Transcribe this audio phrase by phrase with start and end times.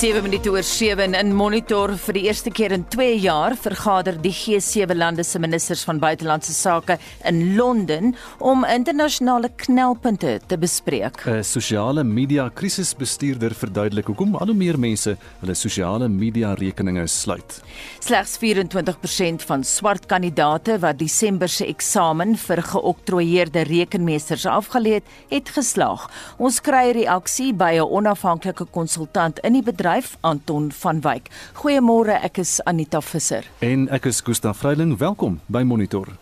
[0.00, 4.32] 7 minute oor 7 in monitor vir die eerste keer in 2 jaar vergader die
[4.32, 6.94] G7 lande se ministers van buitelandse sake
[7.28, 11.20] in Londen om internasionale knelpunte te bespreek.
[11.26, 17.60] 'n Sosiale media krisisbestuurder verduidelik hoekom al hoe meer mense hulle sosiale media rekeninge sluit.
[18.00, 25.48] Slegs 24% van swart kandidate wat Desember se eksamen vir geoktroeëerde rekenmeesters afgelê het, het
[25.48, 26.08] geslaag.
[26.38, 31.30] Ons kry reaksie by 'n onafhanklike konsultant in die bedryf bedryf Anton van Wyk.
[31.62, 33.46] Goeiemôre, ek is Anita Visser.
[33.58, 34.94] En ek is Gustaf Vreiling.
[34.98, 36.12] Welkom by Monitor.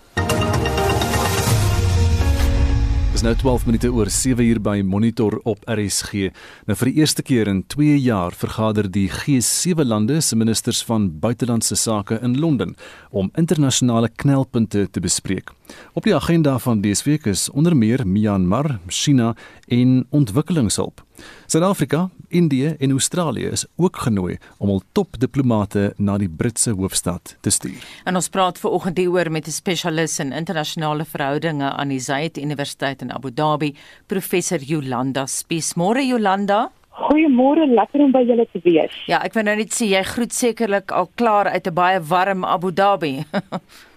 [3.13, 6.31] Dis nou 12 minute oor 7 uur by Monitor op RSG.
[6.71, 11.11] Nou vir die eerste keer in 2 jaar vergader die G7 lande se ministers van
[11.21, 12.77] buitelandse sake in Londen
[13.11, 15.51] om internasionale knelpunte te bespreek.
[15.99, 19.35] Op die agenda van dese week is onder meer Myanmar, China
[19.67, 21.03] en ontwikkelingshulp.
[21.51, 27.51] Suid-Afrika, Indië en Australië is ook genooi om al topdiplomate na die Britse hoofstad te
[27.51, 27.85] stuur.
[28.05, 32.39] En ons praat ver oggend hieroor met 'n spesialis in internasionale verhoudinge aan die Zayed
[32.39, 33.75] Universiteit in Abu Dhabi,
[34.07, 35.75] professor Jolanda Spies.
[35.75, 36.71] Môre Jolanda.
[36.91, 38.95] Goeiemôre, lekker om by julle te wees.
[39.07, 42.45] Ja, ek wou nou net sê jy groet sekerlik al klaar uit 'n baie warm
[42.45, 43.25] Abu Dhabi.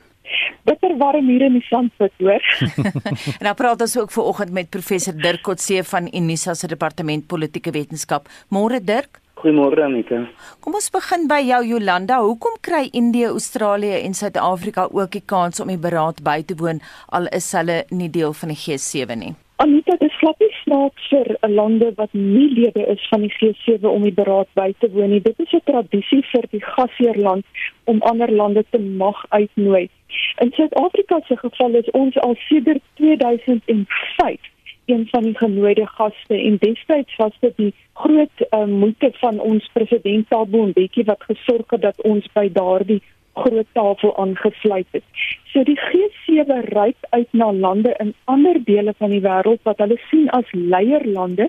[0.72, 2.44] bitter warm hier in die Sandpit, hoor.
[3.40, 7.28] en dan praat ons ook ver oggend met professor Dirk Kotse van Unisa se departement
[7.28, 8.32] politieke wetenskap.
[8.56, 9.20] Môre Dirk.
[9.42, 10.22] Goeiemôre Anita.
[10.62, 12.20] Kom ons begin by jou Jolanda.
[12.22, 16.84] Hoekom kry Indië, Australië en Suid-Afrika ook die kans om die beraad by te woon
[17.10, 19.34] al is hulle nie deel van die G7 nie?
[19.62, 23.86] Anita, dit slap nie snaaks vir 'n lande wat nie lede is van die G7
[23.86, 25.22] om die beraad by te woon nie.
[25.22, 27.46] Dit is 'n tradisie vir die gasheerland
[27.86, 29.90] om ander lande te mag uitnooi.
[30.44, 34.40] In Suid-Afrika se geval is ons al sedert 2005
[34.86, 39.70] een van die genooide gaste en destyds was dit die groot uh, moeite van ons
[39.74, 43.02] president Thabo Mbeki wat gesorg het dat ons by daardie
[43.34, 45.04] groot tafel aangesluit het.
[45.54, 50.00] So die G7 reik uit na lande in ander dele van die wêreld wat hulle
[50.10, 51.48] sien as leierlande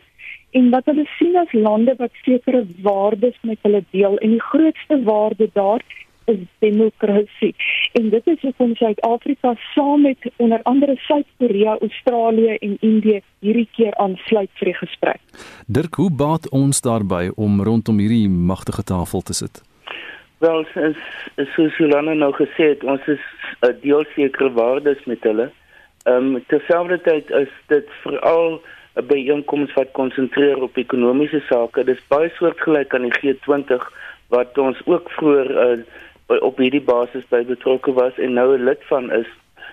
[0.51, 5.03] en wat hulle sien as lande wat sekere waardes met hulle deel en die grootste
[5.09, 5.83] waarde daar
[6.25, 7.55] is demokrasie.
[7.93, 13.95] En dit is hoekom Suid-Afrika saam met onder andere Suid-Korea, Australië en Indië hierdie keer
[13.95, 15.21] aansluit vir die gesprek.
[15.67, 19.63] Dirk, hoe baat ons daarbey om rondom hierdie magtige tafel te sit?
[20.39, 20.99] Wel, is,
[21.37, 23.23] is soos Jolanda nou gesê het, ons is
[23.63, 25.51] 'n uh, deel sekere waardes met hulle.
[26.05, 28.61] Ehm um, terselfdertyd is dit veral
[28.95, 31.85] 'n byeenkoms wat konsentreer op ekonomiese sake.
[31.85, 33.87] Dit is baie soortgelyk aan die G20
[34.29, 35.85] wat ons ook vroeër uh,
[36.41, 39.27] op hierdie basis by betrokke was en nou 'n lid van is.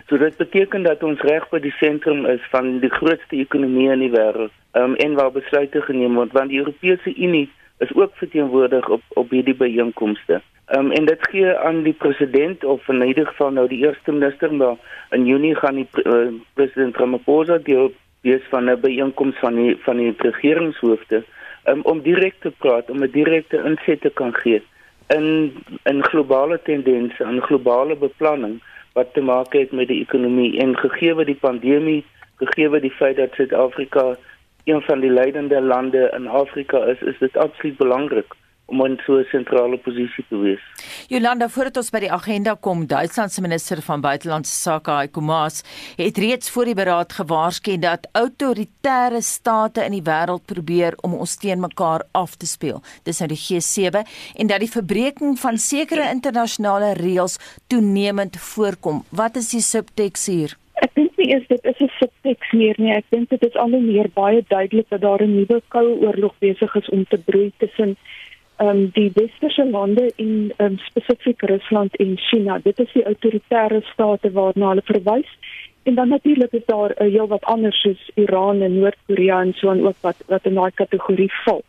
[0.07, 3.99] So dit beteken dat ons reg by die sentrum is van die grootste ekonomie in
[3.99, 4.51] die wêreld.
[4.71, 9.01] Ehm um, en waar besluite geneem word want die Europese Unie is ook verteenwoordig op
[9.07, 10.41] op hierdie byeenkomste.
[10.65, 14.11] Ehm um, en dit gee aan die president of in enige geval nou die eerste
[14.11, 14.75] minister maar
[15.09, 17.91] in Junie gaan die uh, president Ramaphosa deel
[18.21, 21.23] wees van 'n byeenkoms van die van die regeringshoofde
[21.65, 24.61] um, om direk te praat om 'n direkte inset te kan gee
[25.15, 25.53] in
[25.83, 28.59] in globale tendense en globale beplanning
[28.93, 30.59] wat te maak het met die ekonomie.
[30.59, 32.03] En gegee word die pandemie
[32.41, 34.15] gegee word die feit dat Suid-Afrika
[34.63, 38.35] een van die leidende lande in Afrika is is dit absoluut belangrik
[38.69, 40.63] om in so 'n sentrale posisie te wees.
[41.07, 45.63] Jolanda, voordat ons by die agenda kom, Duitsland se minister van buitelandse sake, Heiko Maas,
[45.97, 51.35] het reeds voor die beraad gewaarsku dat autoritaire state in die wêreld probeer om ons
[51.35, 52.81] teen mekaar af te speel.
[53.03, 57.37] Dis nou die G7 en dat die verbreeking van sekere internasionale reëls
[57.67, 59.03] toenemend voorkom.
[59.09, 60.57] Wat is die subteks hier?
[60.79, 62.91] Ek dink nie eers dit is 'n subteks meer nie.
[62.95, 66.33] Ek dink dit is al hoe meer baie duidelik dat daar 'n nuwe koue oorlog
[66.39, 67.97] besig is om te broei tussen
[68.59, 72.59] um, die westerse lande in um, spesifiek Rusland en China.
[72.63, 75.31] Dit is die autoritaire state waarna hulle verwys.
[75.83, 79.71] En dan natuurlik is daar uh, heel wat anders soos Iran en Noord-Korea en so
[79.71, 81.63] en ook wat wat in daai kategorie val.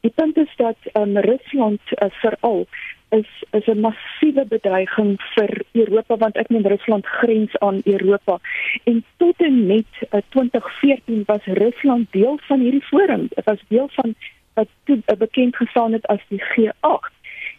[0.00, 2.66] Die punt is dat um, Rusland uh, veral
[3.08, 8.38] is is 'n massiewe bedreiging vir Europa want ek meen Rusland grens aan Europa
[8.84, 13.26] en tot en met uh, 2014 was Rusland deel van hierdie forum.
[13.34, 14.14] Dit was deel van
[14.56, 17.12] wat toe uh, bekend gestaan het as die G8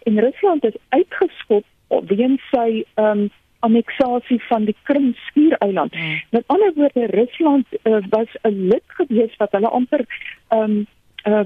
[0.09, 1.65] en Rusland is uitgeskop
[2.09, 3.27] weens sy um,
[3.65, 5.95] anneksasie van die Krim skiereiland.
[5.95, 6.21] Mm.
[6.35, 10.05] Met ander woorde Rusland uh, was 'n lid gewees wat hulle amper
[10.49, 10.85] um,
[11.23, 11.45] uh,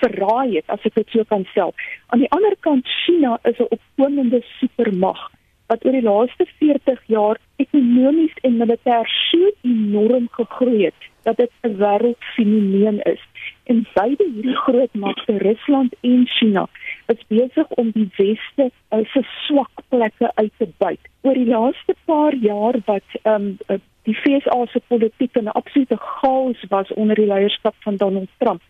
[0.00, 1.74] verraai het as ek dit so kan stel.
[2.06, 5.30] Aan die ander kant China is 'n opkomende supermag
[5.66, 11.50] wat oor die laaste 40 jaar ekonomies en militêr so enorm gegroei het dat dit
[11.62, 13.22] 'n wêreldfenomeen is.
[13.64, 16.66] En beide hierdie groot magte, Rusland en China,
[17.06, 21.00] is besig om die weste 'n swak plekke uit te buit.
[21.22, 26.64] Oor die laaste paar jaar wat ehm um, die FSA se politiek 'n absolute chaos
[26.68, 28.60] was onder die leierskap van Donald Trump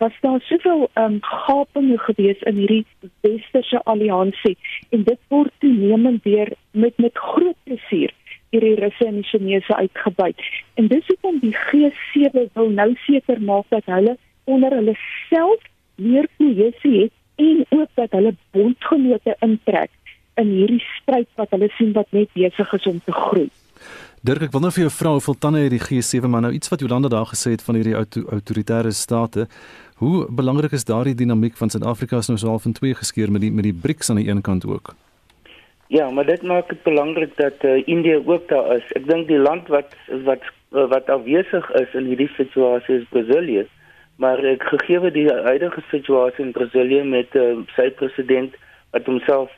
[0.00, 2.86] was daar soveel ehm um, gapinge gewees in hierdie
[3.20, 4.56] westerse alliansie
[4.88, 8.12] en dit word toenemend weer met met groot plesier
[8.50, 10.40] hierdie Russe en Chinese uitgebuit.
[10.74, 14.16] En dis hoekom die G7 wil nou seker maak dat hulle
[14.56, 14.96] onder hulle
[15.28, 15.62] self
[16.00, 19.90] meer kohesie het en ook dat hulle bondgenote intrek
[20.40, 23.48] in hierdie stryd wat hulle sien wat net besig is om te groei.
[24.20, 26.68] Dirk, ek wil nou vir jou vra hoeveel tande het die G7 maar nou iets
[26.72, 29.46] wat Jolanda daar gesê het van hierdie auto, autoritaire state.
[30.00, 33.44] Hoe belangrik is daardie dinamiek van Suid-Afrika as nou so half in twee geskeur met
[33.44, 34.94] die met die BRICS aan die een kant ook?
[35.88, 38.92] Ja, maar dit maak dit belangrik dat uh, India ook daar is.
[38.94, 39.96] Ek dink die land wat
[40.28, 43.64] wat wat afwesig is in hierdie situasie is Brasilië.
[44.20, 48.56] Maar ek gegee die huidige situasie in Brasilië met uh, sy president
[48.92, 49.52] wat homself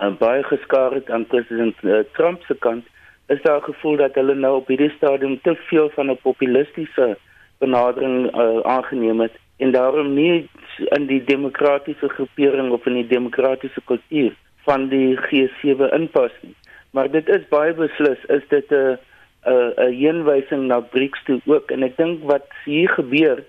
[0.00, 2.86] uh, baie geskaar het aan president uh, Trump se kant,
[3.28, 7.16] is daar gevoel dat hulle nou op hierdie stadium te veel van 'n populistiese
[7.58, 10.48] benadering uh, aangeneem het en daarom nie
[10.96, 14.32] in die demokratiese groepering of in die demokratiese kultuur
[14.64, 16.54] van die G7 inpas nie.
[16.90, 18.96] Maar dit is baie beslis is dit 'n
[19.44, 23.44] 'n 'n heenwysing na BRICS toe ook en ek dink wat hier gebeur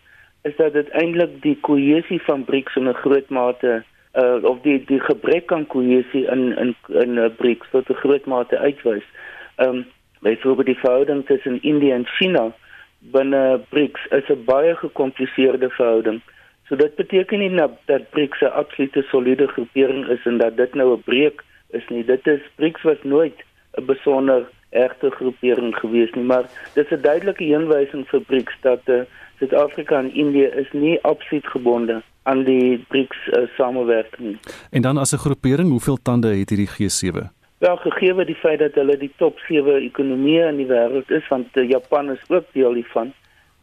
[0.47, 3.83] is dat dit eintlik die kohesie van BRICS in 'n groot mate
[4.13, 8.57] uh, of die die gebrek aan kohesie in in in BRICS tot 'n groot mate
[8.57, 9.07] uitwys.
[9.55, 9.85] Ehm um,
[10.19, 12.53] byvoorbeeld die verhouding tussen India en China
[12.99, 16.21] binne BRICS is 'n baie gekompliseerde verhouding.
[16.67, 20.73] So dit beteken nie dat, dat BRICS 'n absolute soliede groepering is en dat dit
[20.73, 22.05] nou 'n breek is nie.
[22.05, 23.43] Dit is BRICS was nooit
[23.77, 29.01] 'n besonder egte groepering gewees nie, maar dis 'n duidelike heenwysing vir BRICS dat uh,
[29.39, 34.37] Suid-Afrika en Indië is nie absoluut gebonde aan die BRICS uh, samewerking.
[34.71, 37.29] En dan as 'n groepering, hoeveel tande het hierdie G7?
[37.57, 41.57] Wel gegee die feit dat hulle die top 7 ekonomieë in die wêreld is, want
[41.57, 43.13] uh, Japan is ook deel hiervan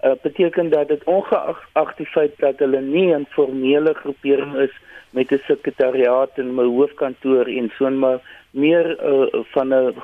[0.04, 4.74] uh, beteken dat dit ongeag die feit dat hulle nie 'n formele groepering is
[5.10, 9.94] met 'n sekretariaat en 'n hoofkantoor en so maar meer uh, van 'n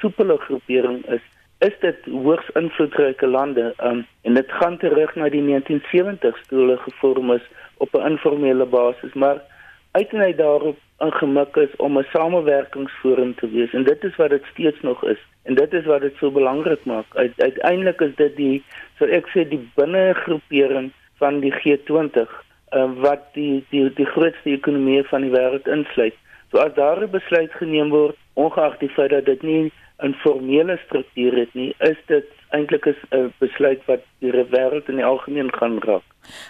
[0.00, 1.24] soepele groepering is
[1.66, 6.76] is dit hoogs invloedryke lande um, en dit gaan terug na die 1970s toe hulle
[6.84, 7.46] gevorm is
[7.76, 9.42] op 'n informele basis maar
[9.90, 14.80] uiteindelik daarop ingemik is om 'n samewerkingsforum te wees en dit is wat dit steeds
[14.80, 17.06] nog is en dit is wat dit so belangrik maak
[17.36, 18.62] uiteindelik is dit die
[18.98, 25.02] so ek sê die binnegroepering van die G20 uh, wat die die die grootste ekonomie
[25.10, 26.16] van die wêreld insluit.
[26.50, 29.72] So as daar 'n besluit geneem word, ongeag die feit dat dit nie
[30.02, 35.04] 'n formele struktuur het nie, is dit eintlik 'n besluit wat die wêreld in die
[35.04, 36.02] algemeen gaan raak.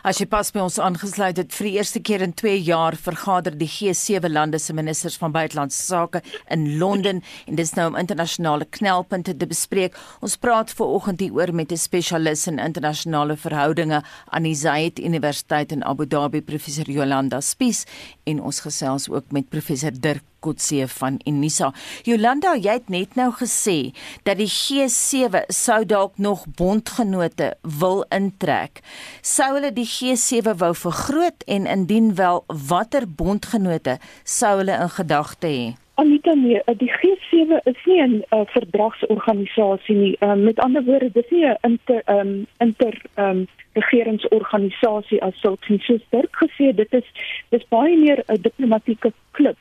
[0.03, 3.59] As jy pas by ons aangesluit het vir die eerste keer in 2 jaar vergader
[3.59, 8.65] die G7 lande se ministers van buitelandse sake in Londen en dis nou om internasionale
[8.65, 9.97] knelpunte te bespreek.
[10.21, 15.73] Ons praat ver oggend hieroor met 'n spesialis in internasionale verhoudinge aan die Zayed Universiteit
[15.73, 17.87] in Abu Dhabi, professor Yolanda Spies
[18.25, 21.73] en ons gesels ook met professor Dirk Kotse van Unisa.
[22.05, 23.95] Jolanda, jy het net nou gesê
[24.25, 28.83] dat die G7 sou dalk nog bondgenote wil intrek.
[29.23, 35.47] Sou hulle die G7 wou vergroot en indien wel watter bondgenote sou hulle in gedagte
[35.47, 35.69] hê?
[35.99, 40.17] Anita nee, eh, die G7 is nie 'n uh, verdragsorganisasie nie.
[40.21, 45.81] Uh, met ander woorde, dis nie 'n inter um, inter um, regeringsorganisasie as sulks nie.
[45.83, 47.09] Soos Dirk gesê, dit is
[47.49, 49.57] dis baie meer 'n diplomatieke klub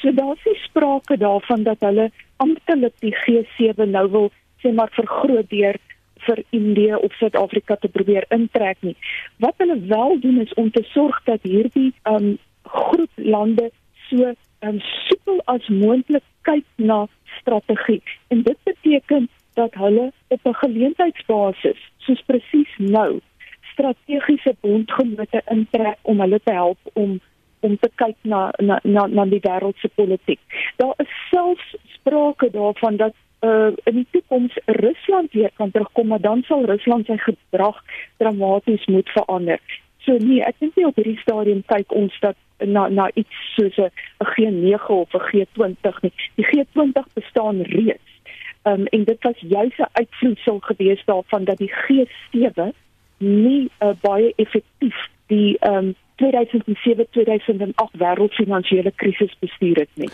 [0.00, 4.30] So daar's nie sprake daarvan dat hulle amptelik die G7 nou wil
[4.62, 5.78] sê maar vergroot deur
[6.26, 8.96] vir Indië of Suid-Afrika te probeer intrek nie.
[9.38, 13.70] Wat hulle wel doen is om te sorg dat hierdie um groep lande
[14.08, 14.34] so
[14.66, 17.06] um soepel as moontlik kyk na
[17.38, 18.02] strategie.
[18.28, 23.20] En dit beteken dat hulle op 'n geleentheidsbasis, soos presies nou,
[23.72, 27.20] strategiese bondgenote intrek om hulle te help om
[27.60, 30.40] om te kyk na na na, na die wêreldse politiek.
[30.76, 36.20] Daar is selfs sprake daarvan dat uh in die toekoms Rusland weer kan terugkom, maar
[36.20, 37.84] dan sal Rusland sy gedrag
[38.16, 39.60] dramaties moet verander.
[39.98, 42.36] So nee, ek dink nie op hierdie stadium kyk ons dat
[42.66, 43.90] na na iets soos 'n
[44.24, 46.12] G9 of 'n G20 nie.
[46.34, 48.10] Die G20 bestaan reeds.
[48.64, 52.72] Um en dit was juis 'n uitvloeisel gewees daarvan dat die G7
[53.18, 54.96] nie uh, baie effektief
[55.26, 60.10] die um 2007-2008 wêreldfinansiële krisis bestuur het nie.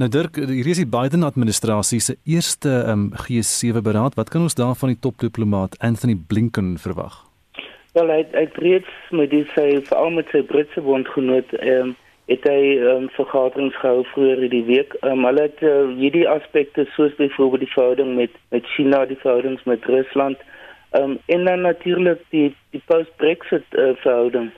[0.00, 4.14] Nou Dirk, hier is die Biden administrasie se eerste um, G7 beraad.
[4.16, 7.18] Wat kan ons daarvan die topdiplomaat Anthony Blinken verwag?
[7.92, 11.98] Wel, hy hy reeds met die sy veral met sy Britse bondgenoot ehm um,
[12.30, 14.92] het hy um, vergaderings gehou vroeër in die week.
[15.02, 19.64] Um, hulle het uh, hierdie aspekte soos byvoorbeeld die verhouding met met China, die verhoudings
[19.66, 20.38] met Rusland,
[20.94, 24.52] um, en dan natuurlik die die post-Brexit uh, verhouding.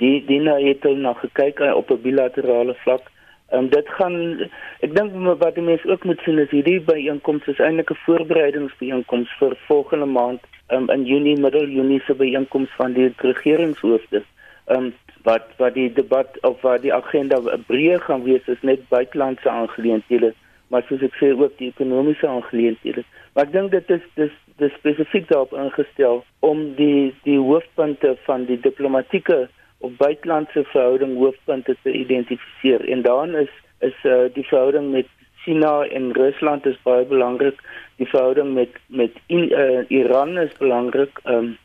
[0.00, 3.10] Die nou het hulle nog gekyk uh, op 'n bilaterale vlak.
[3.52, 4.48] Um, dit gaan
[4.80, 9.30] ek dink wat die mense ook moet sien is hierdie byeenkomste is eintlik 'n voorbereidingsbyeenkoms
[9.38, 14.22] vir volgende maand um, in Junie, middel Junie se byeenkoms van die regeringshoofde.
[14.66, 18.88] Ehm um, wat wat die debat of wat die agenda breër gaan wees is net
[18.88, 20.32] buitelandse aangeleenthede
[20.68, 23.04] maar soos ek sê ook die ekonomiese aangeleenthede
[23.34, 28.46] maar ek dink dit is dis dis spesifiek daarop ingestel om die die hoofpunte van
[28.48, 29.46] die diplomatieke
[29.80, 35.06] of buitelandse verhouding hoofpunte te identifiseer en daarin is is uh, die verhouding met
[35.44, 37.62] China en Rusland is baie belangrik
[37.96, 41.56] die verhouding met met in, uh, Iran is belangrik um,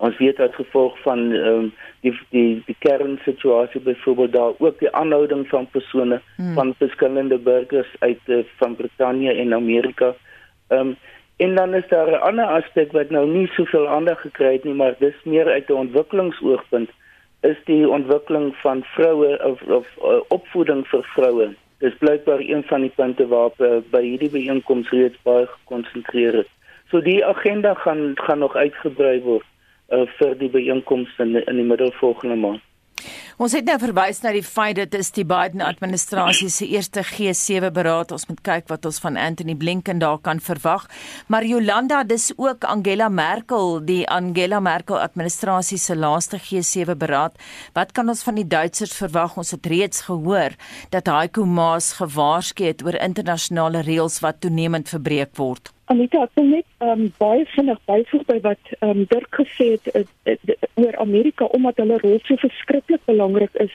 [0.00, 1.68] ons weet as gevolg van um,
[2.04, 6.54] die die die kernsituasie byvoorbeeld daar ook die aanhouding van persone hmm.
[6.54, 10.14] van verskillende burgers uit uh, van Brittanje en Amerika.
[10.68, 10.96] Ehm um,
[11.40, 14.74] en dan is daar 'n ander aspek wat nou nie soveel aandag gekry het nie,
[14.74, 16.90] maar dis meer uit 'n ontwikkelingsoogpunt
[17.40, 21.48] is die ontwikkeling van vroue of of uh, opvoeding vir vroue.
[21.80, 26.50] Dis blykbaar een van die punte waarop uh, by hierdie byeenkoms reeds baie gekonsentreer is.
[26.90, 29.46] So die agenda gaan gaan nog uitgebrei word
[29.88, 32.69] uh, vir die byeenkoms in in die middel volgende maand.
[33.40, 37.70] Ons het nou verwys na die feit dat dit die Biden administrasie se eerste G7
[37.72, 38.12] beraad.
[38.12, 40.86] Ons moet kyk wat ons van Anthony Blinken daar kan verwag.
[41.28, 47.40] Maar Jolanda, dis ook Angela Merkel, die Angela Merkel administrasie se laaste G7 beraad.
[47.72, 49.36] Wat kan ons van die Duitsers verwag?
[49.40, 50.56] Ons het reeds gehoor
[50.90, 55.72] dat Heiko Maas gewaarsku het oor internasionale reëls wat toenemend verbreek word.
[55.90, 60.04] Anita, ek wil net um, baie vinnig byvoeg by wat um, Dirk gesê het uh,
[60.30, 63.74] uh, oor Amerika omdat hulle rol so verskriklik belangrik is.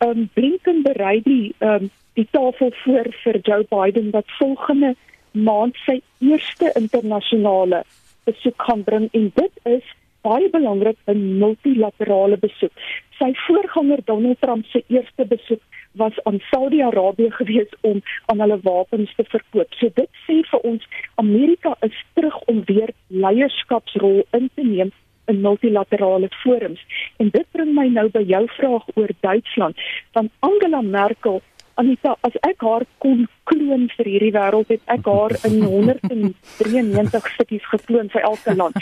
[0.00, 4.94] Um, Blinken berei die um, die tafel voor vir Joe Biden wat volgende
[5.32, 7.82] maand sy eerste internasionale
[8.24, 9.92] besoek gaan bring en dit is
[10.24, 12.72] baie belangrik 'n multilaterale besoek.
[13.20, 15.60] Sy voorganger Donald Trump se eerste besoek
[15.92, 19.74] was aan Saudi-Arabië gewees om aan hulle wapens te verkoop.
[19.74, 24.92] So dit sê vir ons Amerika is terug om weer leierskapsrol in te neem
[25.24, 26.80] in multilaterale forums.
[27.16, 29.76] En dit bring my nou by jou vraag oor Duitsland.
[30.12, 31.42] Van Angela Merkel
[31.74, 37.68] Anita, as ek haar kon kloon vir hierdie wêreld, het ek haar in 193 stukkies
[37.70, 38.76] gekloon vir elke land.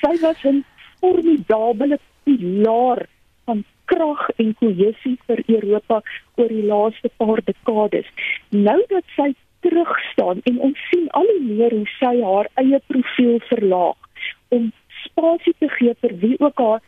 [0.00, 0.64] Sy was 'n
[1.00, 3.06] formidabele pilaar
[3.44, 6.00] van krag en kohesie vir Europa
[6.36, 8.10] oor die laaste paar dekades.
[8.50, 12.80] Nou dat sy terug staan en ons sien al hoe meer hoe sy haar eie
[12.92, 14.22] profiel verlaag
[14.56, 14.70] om
[15.04, 16.80] spasie te gee vir wie ook haar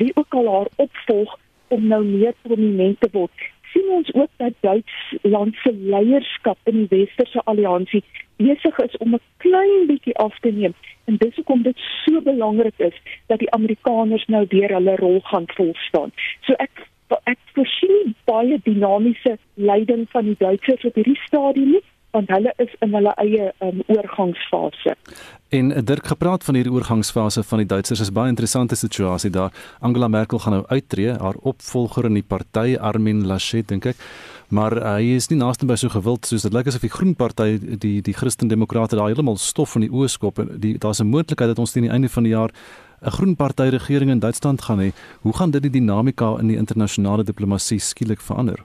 [0.00, 1.36] wie ook al haar opvolg
[1.68, 3.46] om nou meer prominent te word
[3.76, 8.02] sien ons ook dat Duitsland se leierskap in die westerse alliansie
[8.36, 12.78] besig is om 'n klein bietjie af te neem en dis hoekom dit so belangrik
[12.78, 16.12] is dat die Amerikaners nou weer hulle rol gaan volstaan.
[16.40, 16.88] So ek
[17.24, 21.84] ek voorsien baie dinamiese leiding van die Duitsers op hierdie stadium nie
[22.16, 24.96] want hulle is in hulle eie um, oorgangsfase.
[25.54, 29.52] En eh, Dirk gepraat van hierdie oorgangsfase van die Duitsers is baie interessante situasie daar.
[29.80, 34.00] Angela Merkel gaan nou uittreë, haar opvolger in die party Armin Laschet dink ek.
[34.48, 37.14] Maar uh, hy is nie naaste by so gewild soos dit lyk asof die Groen
[37.18, 41.10] Party die die Christendemokrate daar heeltemal stof van die oë skop en die daar's 'n
[41.10, 42.50] moontlikheid dat ons teen die einde van die jaar
[43.02, 44.92] 'n Groen Party regering in Duitsland gaan hê.
[45.22, 48.64] Hoe gaan dit die dinamika in die internasionale diplomatie skielik verander?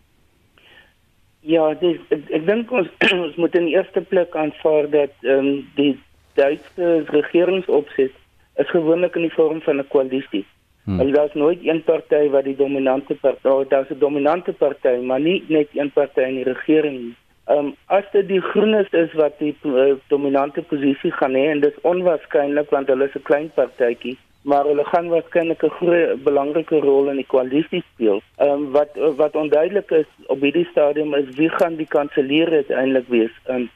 [1.41, 2.89] Ja, dis ek, ek dink ons
[3.25, 5.93] ons moet in eerste plek aanvaar dat ehm um, die
[6.39, 8.13] Duitse regeringsopset
[8.61, 10.45] is gewoonlik in die vorm van 'n koalisie.
[10.85, 10.99] Hmm.
[10.99, 15.19] Hulle daar's nooit een party wat die dominante party, oh, daar's 'n dominante party, maar
[15.19, 17.15] nie net een party in die regering nie.
[17.47, 21.59] Ehm um, as dit die Groenes is wat die uh, dominante posisie gaan hê en
[21.59, 26.23] dit is onwaarskynlik want hulle is 'n klein partytjie maar hulle gaan waarskynlik 'n groot
[26.23, 28.21] belangrike rol in die koalisie speel.
[28.37, 33.07] Ehm um, wat wat onduidelik is op hierdie stadium is wie gaan die kanselier uiteindelik
[33.07, 33.35] wees?
[33.47, 33.69] Um,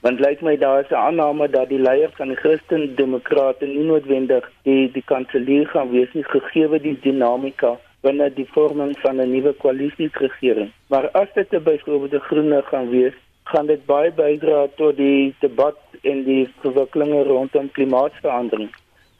[0.00, 4.50] want lyk my daar is 'n aanname dat die leier van die Christen-Demokrate nie noodwendig
[4.62, 9.52] die die kanselier gaan wees nie gegee die dinamika binne die vorming van 'n nuwe
[9.52, 10.70] koalisieregering.
[10.86, 13.14] Maar as dit byvoorbeeld 'n groene gaan wees,
[13.44, 18.70] gaan dit baie bydra tot die debat en die verwikkelinge rondom klimaatsverandering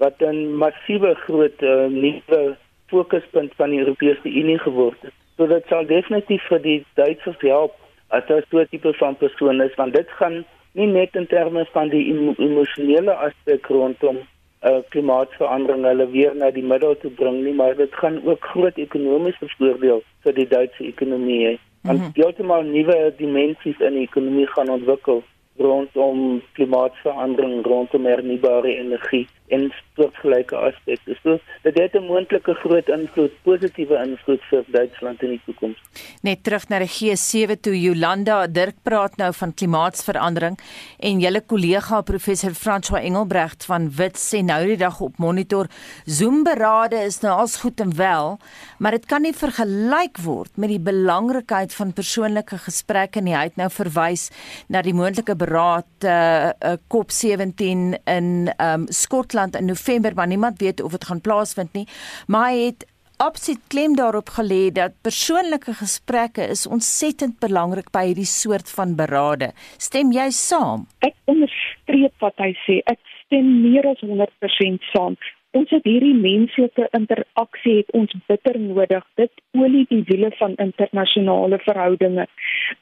[0.02, 2.56] wat 'n massiewe groot uh, nuwe
[2.86, 5.14] fokuspunt van die Europese Unie geword het.
[5.36, 7.72] So dit sal definitief vir die Duitsers help
[8.08, 11.64] as 'n so 'n tipe van persoon is want dit gaan nie net in terme
[11.72, 17.42] van die emo emosionele aspek rondom uh, klimaatsverandering hulle weer na die middel te bring
[17.44, 22.04] nie maar dit gaan ook groot ekonomiese voordeel vir die Duitse ekonomie hê want mm
[22.04, 22.12] -hmm.
[22.14, 25.22] heeltemal nuwe dimensies in die ekonomie gaan ontwikkel
[25.58, 31.16] rondom klimaatsverandering rondom hernubare energie en soortgelyke aspekte.
[31.22, 35.78] So dit het 'n moontlike groot invloed, positiewe invloed vir Duitsland in die toekoms.
[36.22, 40.58] Net terug na die G7 toe Jolanda Dirk praat nou van klimaatsverandering
[40.98, 45.66] en julle kollega professor François Engelbrecht van Wit sê nou die dag op monitor
[46.04, 48.38] Zoom berade is nou als goed en wel,
[48.78, 53.34] maar dit kan nie vergelyk word met die belangrikheid van persoonlike gesprekke nie.
[53.34, 54.30] Hy het nou verwys
[54.68, 60.60] na die moontlike beraad uh, uh, COP17 in um, Skotland Skotland in November, maar niemand
[60.60, 61.86] weet of dit gaan plaasvind nie.
[62.26, 68.26] Maar hy het absoluut klem daarop gelê dat persoonlike gesprekke is ontsettend belangrik by hierdie
[68.26, 69.52] soort van berade.
[69.78, 70.86] Stem jy saam?
[71.00, 72.80] Ek onderstreep wat hy sê.
[72.86, 75.16] Ek stem meer as 100% saam.
[75.52, 79.04] Ons het hierdie menslike interaksie het ons bitter nodig.
[79.20, 82.24] Dit olie die wiele van internasionale verhoudinge.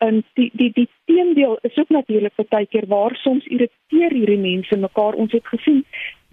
[0.06, 4.76] En die die die teendeel is ook natuurlik baie keer waar soms irriteer hierdie mense
[4.76, 5.18] mekaar.
[5.18, 5.82] Ons het gesien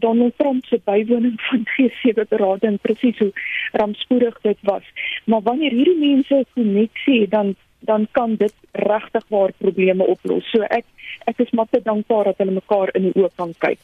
[0.06, 3.32] Donald Trump se bywoning van G7 berading presies hoe
[3.72, 4.86] rampspoedig dit was.
[5.26, 10.46] Maar wanneer hierdie mense koneksie het, dan dan kan dit regtig waar probleme oplos.
[10.52, 10.86] So ek
[11.26, 13.82] ek is maar te dankbaar dat hulle mekaar in die oë kan kyk.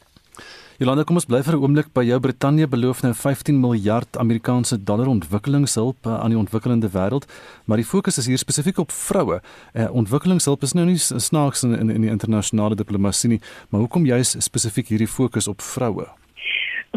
[0.81, 2.17] Jolanda, kom ons bly vir 'n oomblik by jou.
[2.19, 7.29] Brittanje beloof nou 15 miljard Amerikaanse dollar ontwikkelingshulp uh, aan die ontwikkelende wêreld,
[7.67, 9.37] maar die fokus is hier spesifiek op vroue.
[9.75, 14.05] Uh, ontwikkelingshulp is nou nie snaaks in in, in die internasionale diplomatie nie, maar hoekom
[14.05, 16.09] juist spesifiek hierdie fokus op vroue?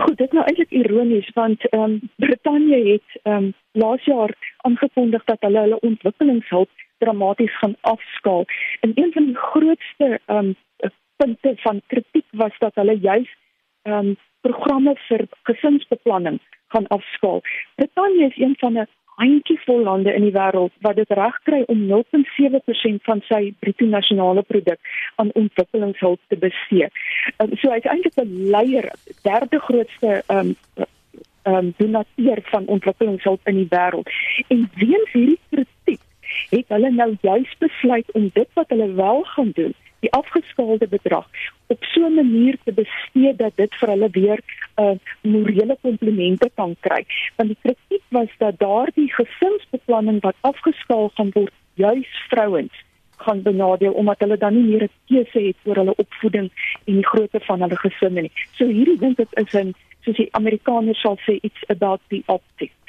[0.00, 4.32] Goed, dit is nou eintlik ironies want ehm um, Brittanje het ehm um, laas jaar
[4.64, 8.44] aangekondig dat hulle hulle ontwikkelingshulp dramaties gaan afskaal.
[8.80, 10.54] En een van die grootste ehm um,
[11.16, 13.36] punte van kritiek was dat hulle juist
[13.86, 14.16] ehm um,
[14.46, 16.38] programme vir gesinsbeplanning
[16.74, 17.40] gaan afskaal.
[17.74, 21.86] Brittanje is een van 'n handjievol lande in die wêreld wat dit reg kry om
[21.86, 24.78] 0.7% van sy bruto nasionale produk
[25.14, 26.88] aan ontwikkelingshulp te bestee.
[27.38, 28.90] Um, so hy is eintlik 'n leier,
[29.22, 30.56] derde grootste ehm um,
[31.42, 34.08] ehm um, donateur van ontwikkelingshulp in die wêreld.
[34.48, 36.00] En weens hierdie kritiek
[36.50, 41.26] het hulle nou juis besluit om dit wat hulle wel gaan doen die afgeskaalde bedrag
[41.66, 44.40] op so 'n manier te bestee dat dit vir hulle weer
[44.76, 47.04] 'n uh, morele komplimente kan kry.
[47.36, 52.84] Want die kritiek was dat daardie gesinsbeplanning wat afgeskaal gaan word, juis vrouens
[53.16, 56.50] gaan benadeel omdat hulle dan nie meer 'n keuse het oor hulle opvoeding
[56.84, 58.32] en die grootte van hulle gesinne nie.
[58.52, 62.85] So hierdie dink ek is 'n soos die Amerikaners sal sê it's about the optics.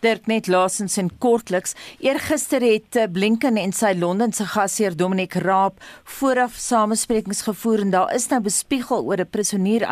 [0.00, 5.80] Dirk net laasens en kortliks eergister het eh, Blinken en sy Londense gasheer Dominic Raab
[6.18, 9.86] vooraf samesprekings gevoer en daar is nou bespiegel oor 'n prisoneer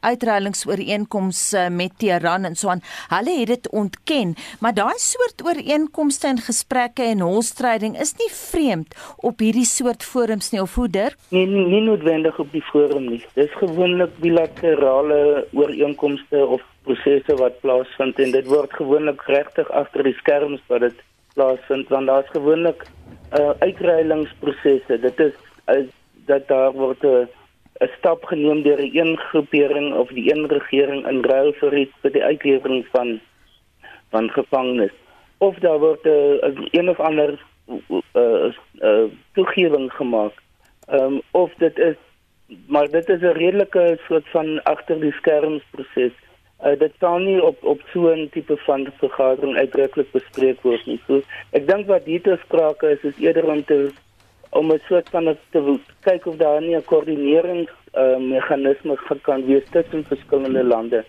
[0.00, 2.82] uitruilingsooreenkoms eh, met Teheran en so aan.
[3.08, 8.94] Hulle het dit ontken, maar daai soort ooreenkomste en gesprekke en holstryding is nie vreemd
[9.16, 11.16] op hierdie soort forums nie of hoe Dirk?
[11.28, 13.24] Nee, nie noodwendig op die forum nie.
[13.34, 20.16] Dis gewoonlik bilaterale ooreenkomste of prosesse wat plaasvind en dit word gewoonlik regtig agter die
[20.18, 20.98] skerms wat dit
[21.34, 22.82] plaasvind want daar's gewoonlik
[23.38, 25.36] uh, uitruilingsprosesse dit is
[25.68, 25.84] uh,
[26.26, 27.28] dat daar word 'n
[27.86, 31.96] uh, stap geneem deur 'n een groepering of die een regering in ruil vir iets
[32.02, 33.20] vir die uitlewering van
[34.10, 34.94] van gevangenes
[35.38, 37.38] of daar word 'n uh, een of ander
[38.14, 40.34] uh, uh, toegewing gemaak
[40.92, 41.96] um, of dit is
[42.66, 46.12] maar dit is 'n redelike soort van agter die skerms proses
[46.64, 51.00] uh, dit staan nie op op so 'n tipe van vergadering uitdruklik bespreek word nie.
[51.06, 51.20] So
[51.50, 53.90] ek dink wat hier te sprake is is eerder om te
[54.50, 59.64] om 'n soort van te kyk of daar nie 'n koördinerings uh, meganisme kan wees
[59.70, 61.04] tussen verskillende lande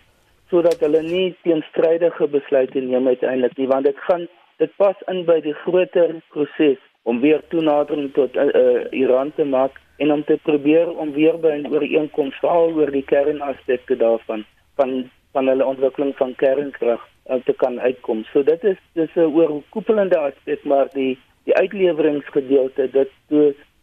[0.49, 5.39] sodat hulle nie teenstrydige besluite neem uiteindelik nie want dit gaan dit pas in by
[5.41, 10.37] die groter proses om weer toenadering tot uh, uh, Iran te maak en om te
[10.43, 16.15] probeer om weer by 'n ooreenkoms val oor die kernaspekte daarvan van van hulle ontwikkeling
[16.15, 18.23] van kernkrag uh, te kan uitkom.
[18.31, 23.11] So dit is dis 'n oorkoepelende aspek maar die die uitleweringsgedeelte dit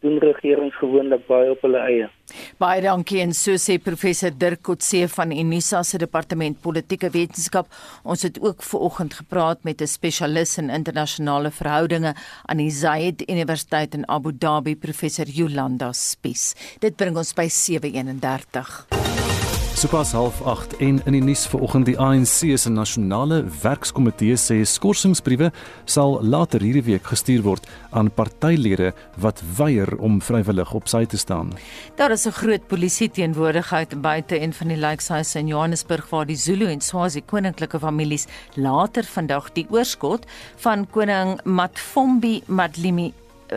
[0.01, 2.07] doen regerings gewoonlik baie op hulle eie.
[2.61, 7.69] Baie dankie en so sê professor Dirk Kotse van Unisa se departement politieke wetenskap.
[8.03, 13.29] Ons het ook ver oggend gepraat met 'n spesialis in internasionale verhoudinge aan die Zayed
[13.29, 16.55] Universiteit in Abu Dhabi, professor Yolanda Spies.
[16.79, 19.20] Dit bring ons by 7:31.
[19.81, 25.47] Sopas half 8 en in die nuus vanoggend die ANC se nasionale werkskomitee sê skorsingsbriewe
[25.89, 28.91] sal later hierdie week gestuur word aan partylede
[29.25, 31.49] wat weier om vrywillig op sy te staan.
[31.97, 36.37] Daar is 'n groot polisie teenwoordigheid buite een van die lijkhuise in Johannesburg waar die
[36.37, 40.25] Zulu en Swazi koninklike families later vandag die oorskot
[40.57, 43.13] van koning Matfombi Madlimi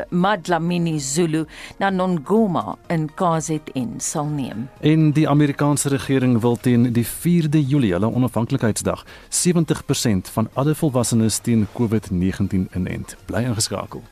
[0.08, 1.44] Madlamini Zulu
[1.78, 4.68] na Nongoma in KZN sal neem.
[4.80, 11.38] En die Amerikaanse regering wil teen die 4de Julie, hulle onafhanklikheidsdag, 70% van alle volwassenes
[11.38, 13.16] teen COVID-19 inent.
[13.26, 14.02] Bly ingeskakel.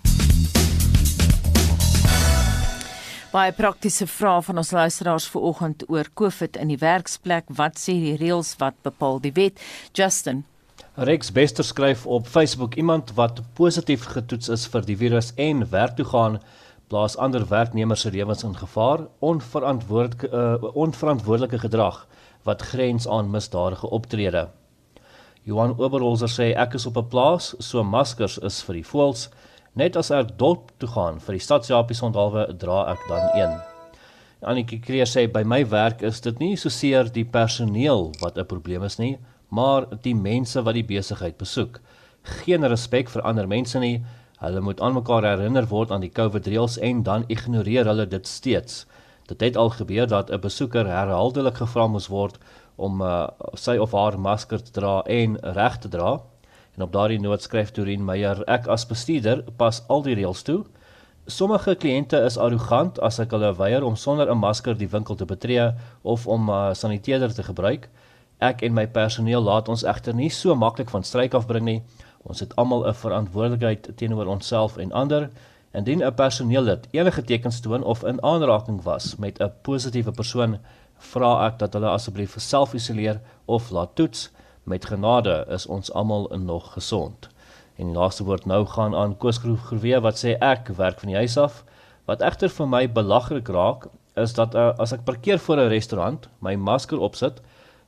[3.33, 7.47] Baie praktiese vrae van ons luisteraars vanoggend oor COVID in die werksplek.
[7.49, 9.61] Wat sê die reëls wat bepaal die wet?
[9.97, 10.45] Justin
[10.95, 15.95] Rex Bester skryf op Facebook iemand wat positief getoets is vir die virus en werk
[15.97, 16.37] toe gaan
[16.93, 22.03] plaas ander werknemers se lewens in gevaar onverantwoordelike uh, onverantwoordelike gedrag
[22.45, 24.49] wat grens aan misdadige optrede.
[25.43, 29.31] Johan Oberholzer sê ek is op 'n plaas so maskers is vir die voëls
[29.73, 33.61] net as ek dorp toe gaan vir die stadsjapies onthaalwe dra ek dan een.
[34.43, 38.45] Annetjie Kreer sê by my werk is dit nie so seer die personeel wat 'n
[38.45, 39.17] probleem is nie
[39.53, 41.81] maar die mense wat die besigheid besoek.
[42.43, 44.01] Geen respek vir ander mense nie.
[44.41, 48.27] Hulle moet aan mekaar herinner word aan die COVID reëls en dan ignoreer hulle dit
[48.27, 48.87] steeds.
[49.29, 52.39] Dit het al gebeur dat 'n besoeker herhaaldelik gevra moes word
[52.77, 56.21] om uh, sy of haar masker te dra en reg te dra.
[56.77, 60.65] En op daardie noot skryf Dorien Meyer: Ek as bestuurder pas al die reëls toe.
[61.27, 65.25] Sommige kliënte is arrogant as ek hulle weier om sonder 'n masker die winkel te
[65.25, 67.89] betree of om 'n uh, saniteerder te gebruik.
[68.43, 71.83] Ek en my personeel laat ons egter nie so maklik van stryk afbring nie.
[72.27, 75.31] Ons het almal 'n verantwoordelikheid teenoor onsself en ander.
[75.73, 80.59] Indien 'n personeellid enige tekens toon of in aanraking was met 'n positiewe persoon,
[80.99, 84.31] vra ek dat hulle asseblief self-isoleer of laat toets.
[84.65, 87.29] Met genade is ons almal nog gesond.
[87.77, 91.37] En die laaste woord nou gaan aan Koosgroewe wat sê ek werk van die huis
[91.37, 91.65] af.
[92.05, 96.29] Wat egter vir my belaglik raak, is dat uh, as ek parkeer voor 'n restaurant,
[96.39, 97.41] my masker opsit,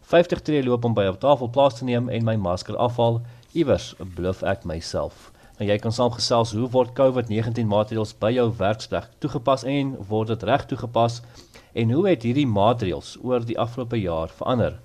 [0.04, 3.94] 50 tree loop om by 'n tafel plaas te neem en my masker afhaal, iewers
[4.14, 5.32] bluf ek myself.
[5.58, 10.42] Nou jy kan saamgesels hoe word COVID-19 maatreëls by jou werksplek toegepas en word dit
[10.42, 11.20] reg toegepas
[11.74, 14.80] en hoe het hierdie maatreëls oor die afgelope jaar verander?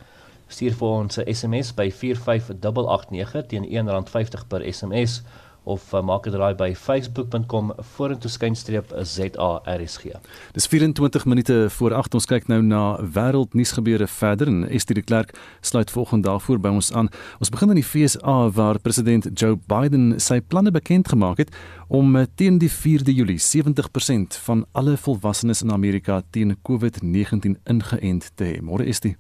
[0.48, 5.22] Stuur vir ons 'n SMS by 45889 teen R1.50 per SMS
[5.64, 10.04] of uh, maak 'n draai by facebook.com vorentoe skynstreep ZARSG.
[10.52, 15.38] Dis 24 minute voor 8 ons kyk nou na wêreldnuusgebeure verder en Estie de Klerk
[15.62, 17.10] sluit volgende daarvoor by ons aan.
[17.40, 21.56] Ons begin in die FSA waar president Joe Biden sy planne bekend gemaak het
[21.88, 28.32] om eh, teen die 4de Julie 70% van alle volwassenes in Amerika teen COVID-19 ingeënt
[28.36, 28.62] te hê.
[28.62, 29.18] Môre dit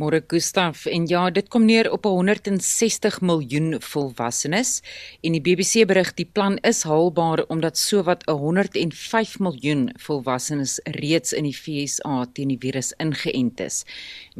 [0.00, 4.78] Môre Gustaf en ja, dit kom neer op 160 miljoen volwassenes
[5.20, 11.44] en die BBC berig die plan is haalbaar omdat sowat 105 miljoen volwassenes reeds in
[11.50, 13.82] die FSA teen die virus ingeënt is.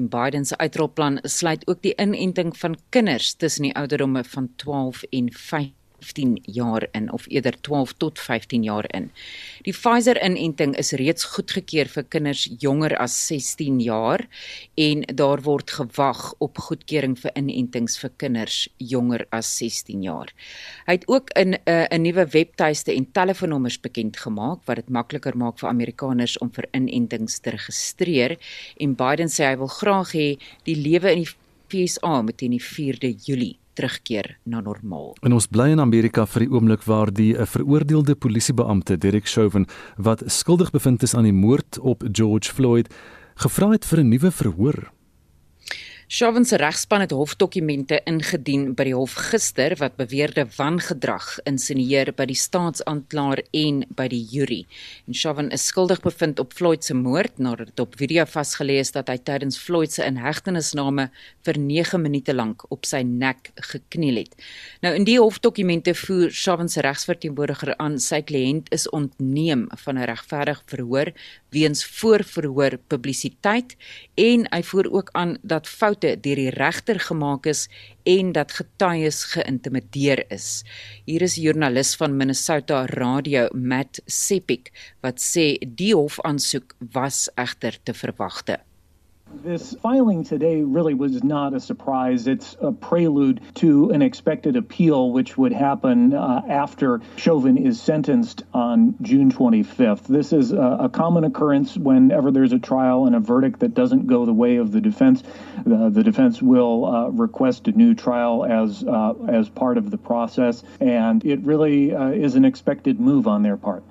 [0.01, 5.05] En Biden se uitrolplan sluit ook die inenting van kinders tussen die ouderdomme van 12
[5.11, 9.11] en 15 15 jaar in of eerder 12 tot 15 jaar in.
[9.63, 14.27] Die Pfizer-inenting is reeds goedgekeur vir kinders jonger as 16 jaar
[14.75, 20.33] en daar word gewag op goedkeuring vir inentings vir kinders jonger as 16 jaar.
[20.87, 24.89] Hy het ook in 'n uh, 'n nuwe webtuiste en telefoonnommers bekend gemaak wat dit
[24.89, 28.39] makliker maak vir Amerikaners om vir inentings te registreer
[28.77, 31.35] en Biden sê hy wil graag hê die lewe in die
[31.71, 35.15] FSA moet teen die 4de Julie terugkeer na normaal.
[35.23, 39.67] En ons bly in Amerika vir die oomblik waar die 'n veroordeelde polisiebeampte, Derek Chauvin,
[39.97, 42.89] wat skuldig bevind is aan die moord op George Floyd,
[43.35, 44.91] gevra het vir 'n nuwe verhoor.
[46.13, 52.25] Chauvin se regspan het hofdokumente ingedien by die hof gister wat beweerde wangedrag insinieer by
[52.27, 54.59] die staatsaanklaer en by die jury.
[55.07, 58.91] En Chauvin is skuldig bevind op Floyd se moord nadat dit op video vasgelê is
[58.97, 61.05] dat hy tydens Floyd se inhegtenisname
[61.47, 64.35] vir 9 minute lank op sy nek gekniel het.
[64.83, 70.11] Nou in die hofdokumente voer Chauvin se regsverteenwoordiger aan sy kliënt is ontneem van 'n
[70.11, 71.15] regverdige verhoor
[71.51, 73.77] weens voorverhoor publisiteit
[74.15, 77.67] en hy voer ook aan dat foute deur die regter gemaak is
[78.09, 80.63] en dat getuies geïntimideer is.
[81.05, 84.73] Hier is joernalis van Minnesota Radio Matt Sepik
[85.05, 88.61] wat sê die hofaansoek was egter te verwagte.
[89.33, 92.27] This filing today really was not a surprise.
[92.27, 98.43] It's a prelude to an expected appeal, which would happen uh, after Chauvin is sentenced
[98.53, 100.03] on June 25th.
[100.09, 104.09] This is a, a, common occurrence whenever there's a trial and a verdict that doesn't
[104.09, 105.23] go the way of the defense.
[105.65, 109.99] The, the defense will uh, request a new trial as uh, as part of the
[109.99, 113.85] process, and it really uh, is an expected move on their part.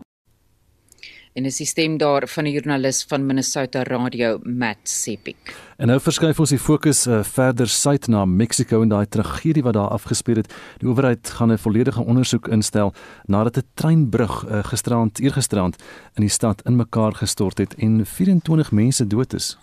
[1.34, 5.56] En is die stem daar van 'n joernalis van Minnesota Radio Matt Sepik.
[5.78, 9.74] En nou verskuif ons die fokus uh, verder suid na Mexiko en daai tragedie wat
[9.74, 10.54] daar afgespeel het.
[10.78, 12.94] Die owerheid gaan 'n volledige ondersoek instel
[13.26, 15.76] nadat 'n treinbrug uh, gisterand eergisterand
[16.16, 19.58] in die stad in mekaar gestort het en 24 mense dood is.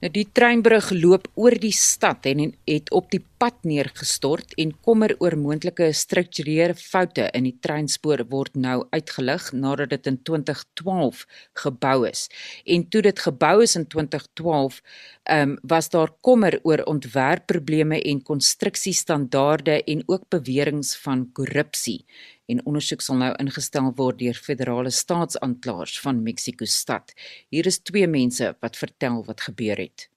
[0.00, 5.12] Nou die treinbrug loop oor die stad en het op die pad neergestort en kommer
[5.20, 11.24] oor moontlike strukturele foute in die treinspoor word nou uitgelig nadat dit in 2012
[11.62, 12.26] gebou is.
[12.64, 14.80] En toe dit gebou is in 2012,
[15.24, 22.04] ehm um, was daar kommer oor ontwerpprobleme en konstruksiestandaarde en ook beweringe van korrupsie
[22.50, 27.14] en ondersoek sal nou ingestel word deur federale staatsaanklaers van Mexico stad.
[27.48, 30.08] Hier is twee mense wat vertel wat gebeur het.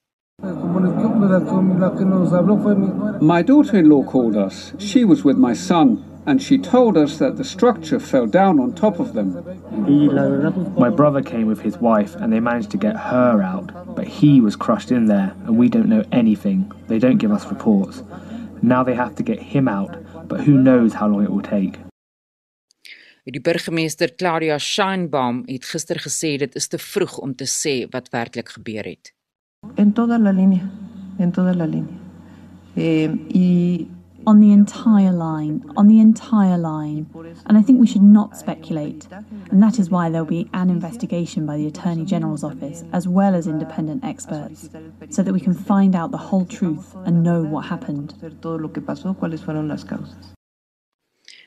[3.22, 4.74] My daughter-in-law called us.
[4.80, 8.74] She was with my son and she told us that the structure fell down on
[8.74, 9.38] top of them.
[10.78, 14.42] My brother came with his wife and they managed to get her out, but he
[14.42, 16.72] was crushed in there and we don't know anything.
[16.88, 18.02] They don't give us reports.
[18.62, 21.78] Now they have to get him out, but who knows how long it will take.
[23.26, 28.10] Die burgemeester Claudia Scheinbaum het gister gesê dit is te vroeg om te sê wat
[28.12, 29.14] werklik gebeur het.
[29.80, 30.68] En toda la línea,
[31.20, 31.96] en toda la línea.
[32.76, 33.88] Eh, y
[34.26, 37.06] on the entire line, on the entire line.
[37.46, 39.08] And I think we should not speculate.
[39.52, 43.36] And that is why there'll be an investigation by the Attorney General's office as well
[43.36, 44.70] as independent experts
[45.10, 48.16] so that we can find out the whole truth and know what happened.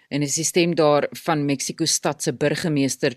[0.08, 3.16] En is die stem daar van Mexico stad se burgemeester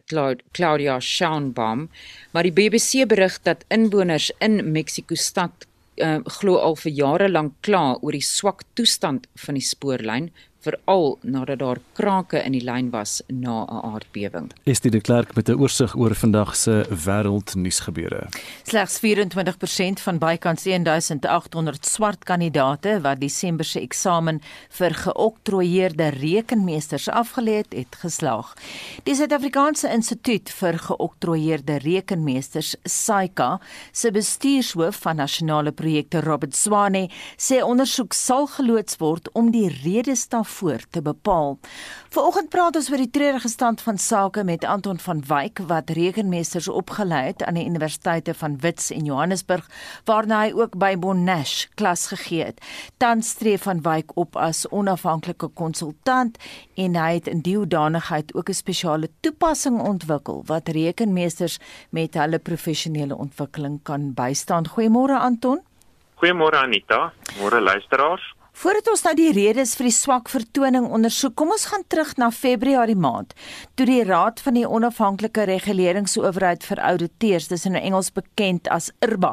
[0.51, 1.89] Claudia Sheinbaum,
[2.31, 5.67] maar die BBC berig dat inwoners in Mexico stad
[5.99, 11.17] uh, glo al vir jare lank kla oor die swak toestand van die spoorlyn veral
[11.21, 14.51] nadat daar krake in die lyn was na 'n aardbewing.
[14.63, 18.27] Estie de Klerk met 'n oorsig oor vandag se wêreldnuusgebeure.
[18.63, 27.53] Slegs 24% van bykans 1800 swart kandidate wat Desember se eksamen vir geoktroeëerde rekenmeesters afgelê
[27.53, 28.53] het, het geslaag.
[29.03, 33.59] Die Suid-Afrikaanse Instituut vir Geoktroeëerde Rekenmeesters, SAICA,
[33.91, 40.27] se bestuurshoof van nasionale projekte, Robert Swane, sê ondersoek sal geloods word om die redes
[40.27, 41.59] daarvoor voor te bepaal.
[42.09, 46.67] Vanoggend praat ons oor die treurige stand van sake met Anton van Wyk wat rekenmeesters
[46.67, 49.67] opgelei het aan die universiteite van Wits en Johannesburg
[50.09, 52.63] waarna hy ook by Monash klas gegee het.
[52.97, 56.37] Tans streef van Wyk op as onafhanklike konsultant
[56.75, 61.59] en hy het in die hoedanigheid ook 'n spesiale toepassing ontwikkel wat rekenmeesters
[61.89, 64.67] met hulle professionele ontwikkeling kan bystaan.
[64.67, 65.61] Goeiemôre Anton.
[66.15, 68.38] Goeiemôre Anita, môre luisteraars.
[68.59, 72.27] Voordat ons nou die redes vir die swak vertoning ondersoek, kom ons gaan terug na
[72.35, 73.31] Februarie maand,
[73.79, 79.29] toe die Raad van die Onafhanklike Reguleringsowerheid vir Ouditeurs, dis in Engels bekend as IRBA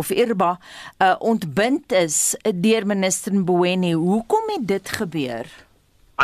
[0.00, 2.16] of IRBA, uh, ontbind is
[2.64, 3.90] deur minister Mboweni.
[3.92, 5.50] Hoekom het dit gebeur?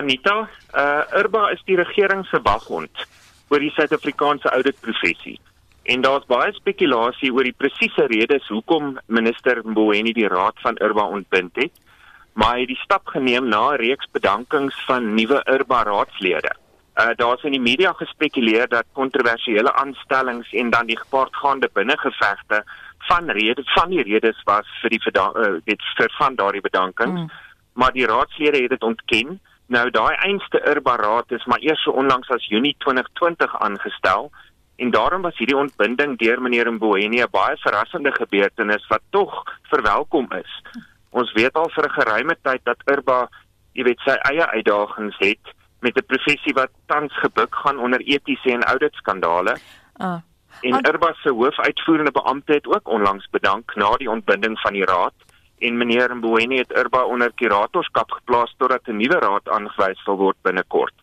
[0.01, 0.39] Anita,
[0.73, 3.05] uh, IRBA is die regering se waghond
[3.53, 5.37] oor die Suid-Afrikaanse ouditprofessie.
[5.85, 11.05] En daar's baie spekulasie oor die presiese redes hoekom minister Mboweni die raad van IRBA
[11.19, 11.77] ontbind het
[12.39, 16.53] maar hy het die stap geneem na 'n reeks bedankings van nuwe Urba raadslede.
[17.03, 22.65] Uh daar's in die media gespekuleer dat kontroversiële aanstellings en dan die gepaardgaande binnengevegte
[22.99, 27.21] van rede van die redes was vir die uh, dit vir van daardie bedankings.
[27.21, 27.31] Mm.
[27.73, 29.41] Maar die raadslede het dit ontken.
[29.67, 34.31] Nou daai einste Urba raad is maar eers so onlangs as Junie 2020 aangestel
[34.77, 40.33] en daarom was hierdie ontbinding deur meneer Mboweni 'n baie verrassende gebeurtenis wat tog verwelkom
[40.33, 40.63] is.
[41.11, 43.29] Ons weet al vir 'n geruime tyd dat Urba,
[43.73, 48.51] jy weet, sy eie uitdagings het met 'n professie wat tans gebuk gaan onder etiese
[48.51, 49.57] en audit skandale.
[49.97, 50.21] Ah.
[50.61, 55.15] En Urba se hoofuitvoerende beampte het ook onlangs bedank na die ontbinding van die raad
[55.59, 60.37] en meneer Mboweni het Urba onder kuratorskap geplaas totdat 'n nuwe raad aangewys sal word
[60.43, 60.95] binnekort.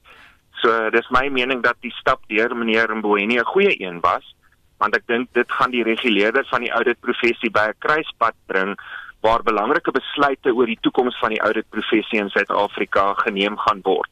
[0.52, 4.36] So dis my mening dat die stap deur meneer Mboweni 'n goeie een was
[4.78, 8.80] want ek dink dit gaan die reguleerders van die auditprofessie by 'n kruispunt bring
[9.26, 14.12] waar belangrike besluite oor die toekoms van die auditprofessie in Suid-Afrika geneem gaan word.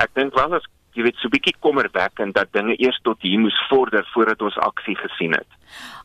[0.00, 0.64] Ek dink wel as
[0.96, 4.96] jy weet so bietjie kommerwekkend dat dinge eers tot hier moes vorder voordat ons aksie
[4.96, 5.58] gesien het.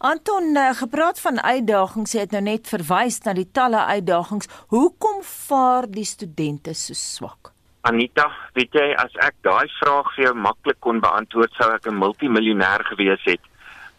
[0.03, 4.51] Anton uh, gepraat van uitdagings, jy het nou net verwys na die talle uitdagings.
[4.75, 7.53] Hoekom vaar die studente so swak?
[7.87, 11.97] Anita, weet jy as ek daai vraag vir jou maklik kon beantwoord sou ek 'n
[11.97, 13.41] multimiljonêr gewees het.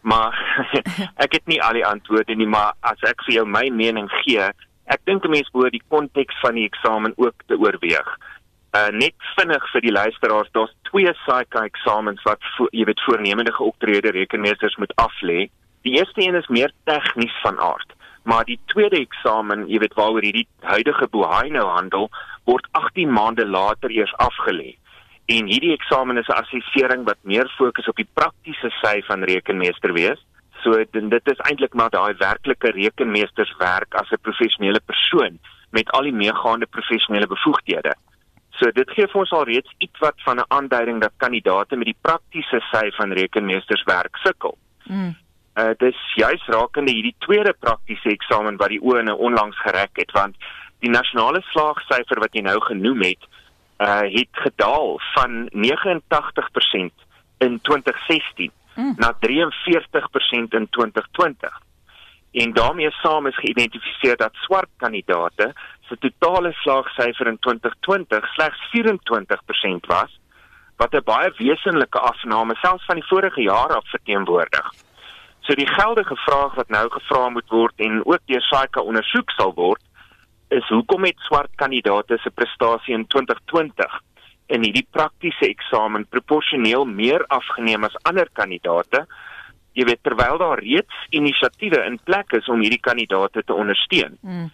[0.03, 0.35] Maar
[1.25, 4.51] ek het nie al die antwoorde nie, maar as ek vir jou my mening gee,
[4.91, 8.09] ek dink 'n mens behoort die konteks van die eksamen ook te oorweeg.
[8.75, 13.53] Uh net vinnig vir die luisteraars, daar's twee SAICA eksamens wat vo, jy weet voornemende
[13.53, 15.49] geoptrede rekenmeesters moet aflê.
[15.83, 17.93] Die eerste een is meer tegnies van aard,
[18.25, 22.11] maar die tweede eksamen, jy weet waaroor hierdie huidige bohaai nou handel,
[22.45, 24.75] word 18 maande later eers afgelê.
[25.33, 29.93] En hierdie eksamen is 'n assessering wat meer fokus op die praktiese sy van rekenmeester
[29.93, 30.21] wees.
[30.63, 35.39] So dit is eintlik maar daai werklike rekenmeesterswerk as 'n professionele persoon
[35.71, 37.95] met al die meegaande professionele bevoegdhede.
[38.51, 41.87] So dit gee vir ons al reeds iets wat van 'n aanduiding dat kandidaate met
[41.87, 44.59] die praktiese sy van rekenmeesterswerk sukkel.
[44.85, 45.15] Mm.
[45.57, 50.13] Uh dis juist rakende hierdie tweede praktiese eksamen wat die oë nou onlangs gereg het
[50.13, 50.37] want
[50.79, 53.23] die nasionale slaagsyfer wat jy nou genoem het
[53.83, 55.51] uh het gedaal van 89%
[57.39, 58.95] in 2016 mm.
[58.97, 59.19] na 43%
[60.31, 61.61] in 2020.
[62.33, 69.87] En daarmee saam is geïdentifiseer dat swart kandidate se totale slaagsyfer in 2020 slegs 24%
[69.87, 70.21] was,
[70.77, 74.73] wat 'n baie wesenlike afname selfs van die vorige jaar af verteenwoordig.
[75.41, 79.53] So die geldige vraag wat nou gevra moet word en ook deur SAICA ondersoek sal
[79.55, 79.83] word,
[80.53, 84.01] is hoekom het swart kandidaate se prestasie in 2020
[84.53, 89.07] in hierdie praktiese eksamen proporsioneel meer afgeneem as ander kandidate?
[89.73, 94.19] Jy weet terwyl daar reeds inisiatiewe in plek is om hierdie kandidate te ondersteun.
[94.21, 94.51] Mm.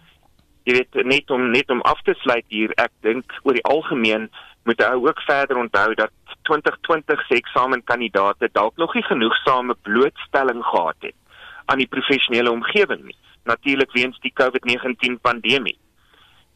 [0.67, 4.29] Jy weet net om net om af te sluit hier, ek dink oor die algemeen
[4.67, 6.13] moet hy ook verder onthou dat
[6.47, 11.15] 2020 se eksamenkandidate dalk nog nie genoegsame blootstelling gehad het
[11.65, 13.17] aan die professionele omgewing nie
[13.49, 15.77] natuurlik weens die COVID-19 pandemie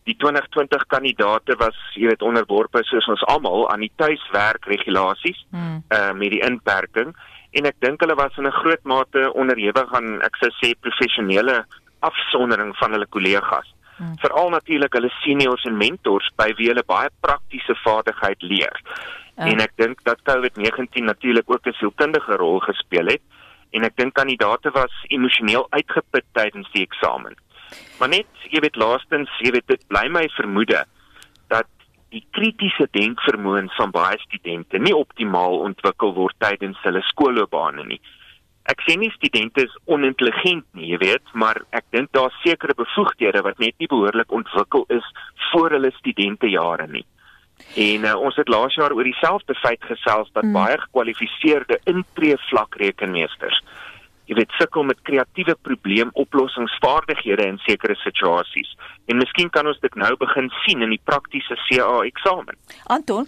[0.08, 5.84] die 2020 kandidate was jy weet onderworpe soos ons almal aan die tuiswerk regulasies hmm.
[5.96, 7.14] uh, met die inperking
[7.54, 11.64] en ek dink hulle was in 'n groot mate onderhewig aan ek sou sê professionele
[12.00, 14.18] afsondering van hulle kollegas hmm.
[14.26, 19.48] veral natuurlik hulle seniors en mentors by wie hulle baie praktiese vaardigheid leer uh.
[19.48, 23.24] en ek dink dat COVID-19 natuurlik ook 'n sielkundige rol gespeel het
[23.72, 27.40] en ek dink kandidate was emosioneel uitgeput tydens die eksamen
[28.00, 30.84] Maar net, jy weet laastens, jy weet dit bly my vermoede
[31.52, 31.70] dat
[32.14, 38.02] die kritiese denkvermoëns van baie studente nie optimaal ontwikkel word tydens hulle skoolloopbane nie.
[38.70, 43.42] Ek sê nie studente is onintelligent nie, jy weet, maar ek dink daar sekere bevoegdhede
[43.44, 45.10] wat net nie behoorlik ontwikkel is
[45.50, 47.04] voor hulle studentejare nie.
[47.80, 50.56] En uh, ons het laas jaar oor dieselfde feit gesels dat hmm.
[50.56, 53.60] baie gekwalifiseerde intree vlak rekenmeesters
[54.34, 58.72] jy weet sukkel met kreatiewe probleemoplossingsvaardighede in sekere situasies.
[59.12, 62.58] En miskien kan ons dit nou begin sien in die praktiese CA eksamen.
[62.94, 63.28] Anton,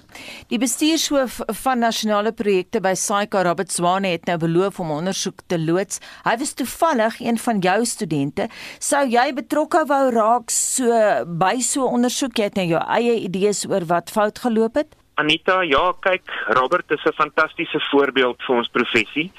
[0.49, 5.59] die bestuurshoof van nasionale projekte by SAICA Robert Swane het nou beloof om ondersoek te
[5.61, 6.01] loods.
[6.25, 8.49] Hy was toevallig een van jou studente.
[8.79, 10.89] Sou jy betrokke wou raak so
[11.25, 12.39] by so ondersoek?
[12.39, 14.95] Jy het nou jou eie idees oor wat fout geloop het?
[15.15, 19.31] Anita, ja, kyk, Robert is 'n fantastiese voorbeeld vir ons professie.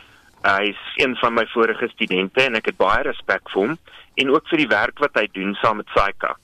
[0.47, 3.73] Hy is een van my vorige studente en ek het baie respek vir hom
[4.23, 6.37] en ook vir die werk wat hy doen saam met Saika.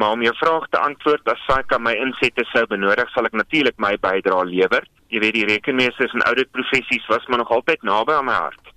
[0.00, 3.76] Maar om jou vraag te antwoord, as Saika my insette sou benodig, sal ek natuurlik
[3.78, 4.88] my bydrae lewer.
[5.12, 8.72] Jy weet die rekenmeesters en audit professies was maar nog altyd naby aan my hart.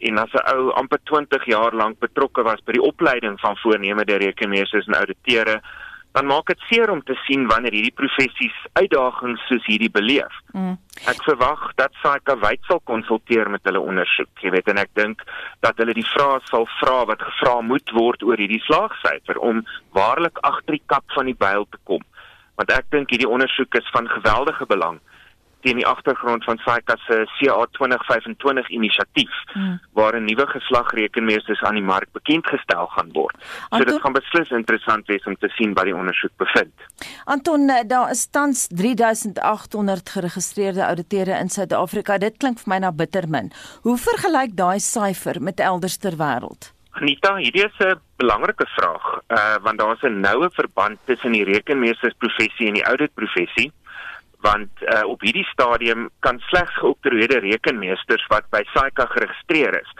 [0.00, 4.16] En as 'n ou amper 20 jaar lank betrokke was by die opleiding van voornemende
[4.16, 5.60] rekenmeesters en auditeure,
[6.16, 10.38] dan maak dit seer om te sien wanneer hierdie professies uitdagings soos hierdie beleef.
[10.56, 10.78] Mm.
[11.12, 15.26] Ek verwag dat SAICA wyd sal konsulteer met hulle ondersoek, jy weet en ek dink
[15.66, 19.60] dat hulle die vrae sal vra wat gevra moet word oor hierdie slaagsyfer om
[19.98, 22.00] waarlik agter die kap van die byl te kom.
[22.56, 25.02] Want ek dink hierdie ondersoek is van geweldige belang
[25.66, 29.80] teen die agtergrond van SAICA se CA 2025 inisiatief hmm.
[29.98, 33.36] waar 'n nuwe geslag rekenmeesters aan die mark bekend gestel gaan word.
[33.38, 36.74] So Anton, dit gaan beslis interessant wees om te sien wat die ondersoek bevind.
[37.24, 42.18] Anton, eh, daar is tans 3800 geregistreerde ouditeure in Suid-Afrika.
[42.18, 43.52] Dit klink vir my na bitter min.
[43.82, 46.74] Hoe vergelyk daai syfer met elders ter wêreld?
[46.90, 52.66] Anita, hierdie is 'n belangrike vraag, uh want daar's 'n noue verband tussen die rekenmeestersprofessie
[52.66, 53.72] en die auditprofessie
[54.46, 59.92] want uh, op hierdie stadium kan slegs geoktroeëerde rekenmeesters wat by SAICA geregistreer is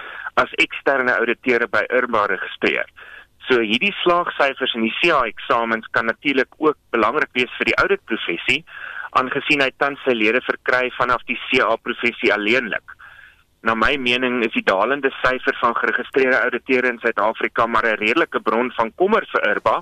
[0.43, 2.89] as eksterne ouditeure by IRMA registreer.
[3.47, 8.63] So hierdie slaagsyfers in die CA eksamens kan natuurlik ook belangrik wees vir die auditprofessie
[9.17, 12.97] aangesien hy tans sy lede verkry vanaf die CA professie alleenlik.
[13.67, 18.41] Na my mening is die dalende syfer van geregistreerde ouditeure in Suid-Afrika maar 'n redelike
[18.41, 19.77] bron van kommer vir IRBA,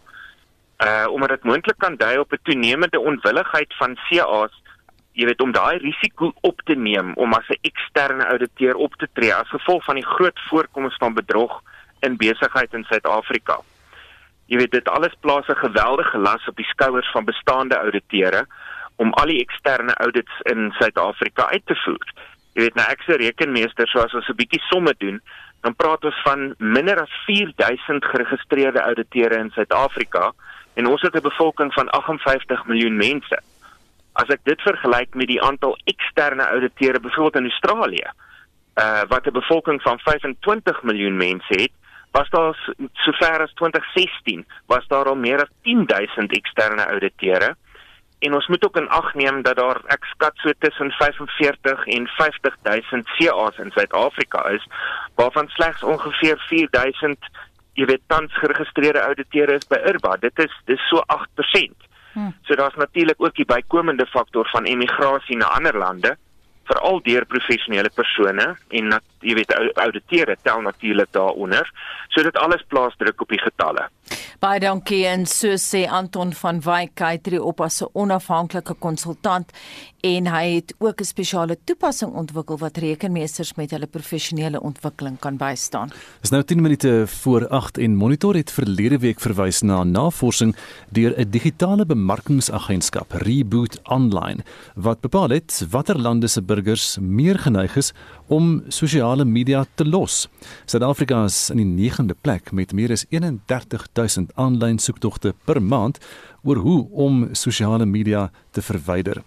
[0.79, 4.55] uh omdat dit moontlik kan dui op 'n toenemende onwilligheid van CA's
[5.15, 9.09] jy weet om daai risiko op te neem om as 'n eksterne ouditeur op te
[9.13, 11.63] tree as gevolg van die groot voorkoms van bedrog
[12.01, 13.61] in besigheid in Suid-Afrika.
[14.47, 18.47] Jy weet dit alles plaas 'n geweldige las op die skouers van bestaande auditeure
[18.97, 22.13] om al die eksterne audits in Suid-Afrika uit te voer.
[22.55, 25.21] Jy weet nou ek se rekenmeester so as ons 'n bietjie somme doen,
[25.61, 30.33] dan praat ons van minder as 4000 geregistreerde auditeure in Suid-Afrika
[30.75, 33.39] en ons het 'n bevolking van 58 miljoen mense.
[34.13, 38.11] As ek dit vergelyk met die aantal eksterne auditeure byvoorbeeld in Australië,
[38.75, 41.73] uh wat 'n bevolking van 25 miljoen mense het,
[42.11, 47.57] was daar sover as 2016 was daar al meer as 10000 eksterne auditeure.
[48.19, 52.07] En ons moet ook in ag neem dat daar ek skat so tussen 45 en
[52.07, 54.67] 50000 CA's in Suid-Afrika is,
[55.15, 57.19] waarvan slegs ongeveer 4000
[57.75, 60.17] jy weet tans geregistreerde auditeure is by IRBA.
[60.23, 61.89] Dit is dis so 8%.
[62.15, 62.35] Hmm.
[62.47, 66.15] So daar's natuurlik ook die bykomende faktor van emigrasie na ander lande
[66.65, 68.95] veral deur professionele persone en
[69.25, 71.71] jy weet auditeure tel natuurlik daaronder.
[72.15, 73.89] So dit alles plaas druk op die getalle.
[74.45, 79.53] Baie dankie en so sê Anton van Wyk hy tree op as 'n onafhanklike konsultant
[80.05, 85.37] en hy het ook 'n spesiale toepassing ontwikkel wat rekenmeesters met hulle professionele ontwikkeling kan
[85.37, 85.91] bystaan.
[86.21, 90.57] Dis nou 10 minute voor 8 en Monitor het verlede week verwys na navorsing
[90.91, 94.45] deur 'n digitale bemarkingsagentskap Reboot Online
[94.75, 97.93] wat bepaal het watter lande se burgers meer geneig is
[98.27, 100.29] om sosiale media te los.
[100.65, 106.01] Suid-Afrika is in die 9de plek met meer as 31000 aanlyn soektogte per maand
[106.43, 109.23] oor hoe om sosiale media te verwyder.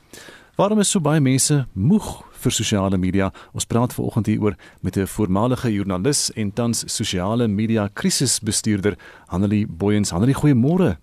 [0.57, 2.05] Waarom is so baie mense moeg
[2.41, 3.27] vir sosiale media?
[3.53, 10.11] Ons praat vanoggend hieroor met 'n voormalige joernalis en tans sosiale media krisisbestuurder Hanelie Booyens.
[10.11, 10.97] Hanelie, goeiemôre.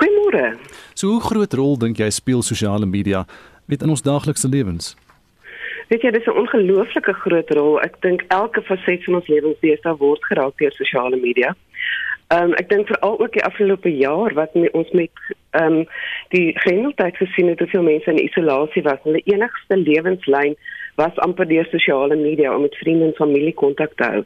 [0.00, 0.58] Goeiemôre.
[0.94, 3.26] So hoe groot rol dink jy speel sosiale media
[3.66, 4.96] weet in ons daaglikse lewens?
[5.88, 7.80] Weet jy, dis 'n ongelooflike groot rol.
[7.80, 11.54] Ek dink elke faset van ons lewens deesdae word geraak deur sosiale media.
[12.28, 15.10] Ehm um, ek dink veral ook die afgelope jaar wat me, ons met
[15.56, 15.86] ehm um,
[16.34, 19.00] die grendeltyd gesien het hoeveel mense in isolasie was.
[19.02, 20.56] Hulle enigste lewenslyn
[21.00, 24.22] was amper deur sosiale media om met vriende en familie kontak te hou.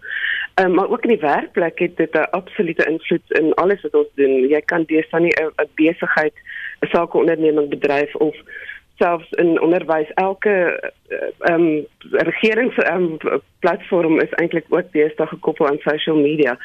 [0.55, 3.95] Ehm um, maar ook in die werkplek het dit 'n absolute invloed in alles wat
[3.95, 4.49] ons doen.
[4.49, 6.35] Jy kan deesdae nie 'n besigheid,
[6.83, 8.35] 'n sakeonderneming bedryf of
[9.01, 10.55] selfs in onderwys elke
[11.39, 13.19] ehm um, regerings um,
[13.59, 16.57] platform is eintlik ook deesdae gekoppel aan social media.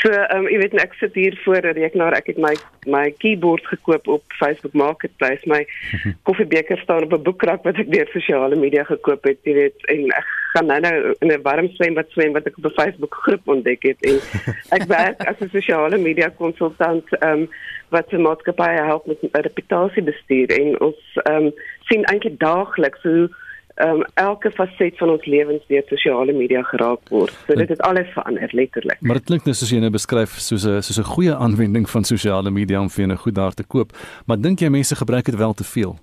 [0.00, 2.54] So ehm um, jy weet ek sit hier voor 'n rekenaar, ek het my
[2.86, 5.66] my keyboard gekoop op Facebook Marketplace, my
[6.28, 10.10] koffiebeker staan op 'n boekrak wat ek deur sosiale media gekoop het, jy weet en
[10.10, 13.48] ek gaan nou nou in 'n warm swembad swem wat ek op 'n Facebook groep
[13.48, 14.20] ontdek het en
[14.76, 17.48] ek werk as 'n sosiale media konsultant ehm um,
[17.94, 21.52] wat se maatskappye help met reputasiebestuur en ons ehm um,
[21.86, 23.28] sien eintlik daagliks hoe
[23.84, 27.34] um, elke faset van ons lewens deur sosiale media geraak word.
[27.46, 29.00] So dit het alles verander letterlik.
[29.00, 32.04] Maar dit klink net soos jy nou beskryf soos 'n soos 'n goeie aanwending van
[32.04, 33.92] sosiale media om vir 'n goed daar te koop.
[34.26, 35.96] Maar dink jy mense gebruik dit wel te veel?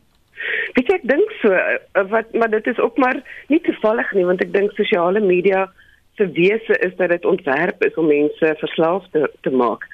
[0.73, 4.25] Weet jy, ek dink so eh, wat maar dit is ook maar nie toevallig nie
[4.25, 5.71] want ek dink sosiale media
[6.15, 9.87] se wese is dat dit ontwerp is om mense verslaaf te, te maak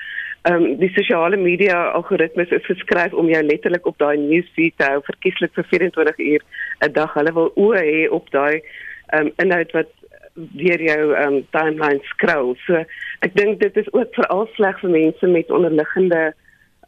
[0.47, 4.87] ehm um, die sosiale media algoritmes is geskryf om jou letterlik op daai newsfeed te
[4.87, 6.43] hou verkieslik vir 24 uur
[6.87, 7.13] 'n dag.
[7.13, 8.61] Hulle wil oë hê op daai
[9.07, 9.91] ehm um, inhoud wat
[10.33, 12.55] deur jou ehm um, timeline scroll.
[12.67, 12.83] So
[13.19, 16.33] ek dink dit is ook veral sleg vir mense met onderliggende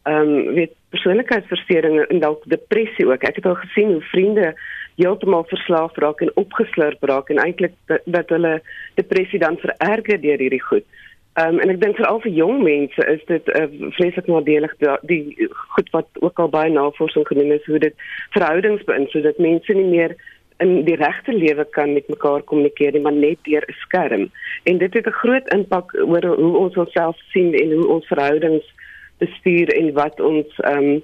[0.04, 3.24] ehm um, weet persoonlikheidsversteurings en dalk depressie ook.
[3.24, 4.54] Ek het al gesien hoe vriende
[4.96, 8.62] heeltemal verslaaf raak en opgeslurp raak en eintlik dat, dat hulle
[8.96, 10.86] depressie dan vererger deur hierdie goed.
[11.40, 14.74] Um, en ek dink veral vir jong mense is dit uh, vreeslik nadelig
[15.08, 17.96] die goed wat ook al baie navorsing gedoen is hoe dit
[18.36, 20.16] verhoudings beïnvloed dat mense nie meer
[20.60, 24.28] in die regte lewe kan met mekaar kommunikeer nie maar net deur 'n skerm.
[24.64, 28.68] En dit het 'n groot impak oor hoe ons onsself sien en hoe ons verhoudings
[29.24, 31.04] bestuur en wat ons ehm um,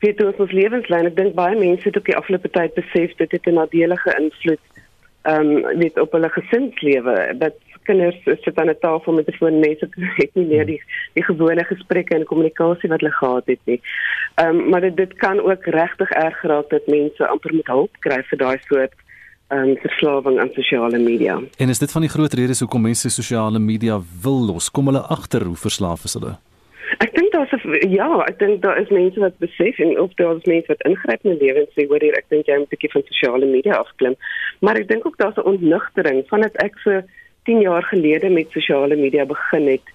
[0.00, 1.06] weet ons ons lewenslyn.
[1.06, 4.64] Ek dink baie mense het op die afgelope tyd besef dit het 'n nadelige invloed
[5.22, 7.56] ehm um, net op hulle gesinslewe dat
[7.88, 9.88] kinders sit aan 'n tafel met 'n foon mense
[10.22, 10.80] het nie meer die
[11.14, 13.80] die gewone gesprekke en kommunikasie wat hulle gehad het nie.
[14.34, 17.92] Ehm um, maar dit, dit kan ook regtig erg geraak dat mense amper met hulp
[18.00, 18.94] kry vir daai soort
[19.48, 21.40] ehm um, verslawing aan sosiale media.
[21.58, 24.70] En is dit van die groot redes hoekom mense sosiale media wil los?
[24.70, 26.36] Kom hulle agter hoe verslaaf is hulle?
[26.98, 27.52] Ek dink daar's
[27.90, 31.24] ja, ek dink daar is mense wat besef en of daar is mense wat ingryp
[31.24, 34.16] in lewens sê hoor hier ek dink jy moet 'n bietjie van sosiale media afklim.
[34.60, 37.02] Maar ek dink ook daar's 'n ontnugtering vandat ek so
[37.44, 39.88] 10 jaar gelede met sosiale media begin het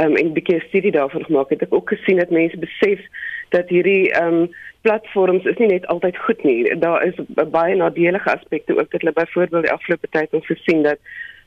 [0.00, 1.62] um, en 'n bietjie studie daarvan gemaak het.
[1.62, 3.00] Ek ook gesien dat mense besef
[3.48, 6.78] dat hierdie um, platforms is nie net altyd goed nie.
[6.78, 7.14] Daar is
[7.50, 10.98] baie nadelige aspekte ook dat hulle byvoorbeeld die afgelope tyd ons gesien dat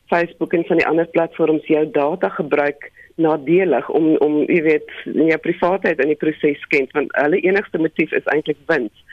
[0.07, 5.37] Facebook en van die ander platforms jou data gebruik nadelig om om jy weet jou
[5.37, 9.03] privaatheid in die proses skend want hulle enigste motief is eintlik wins.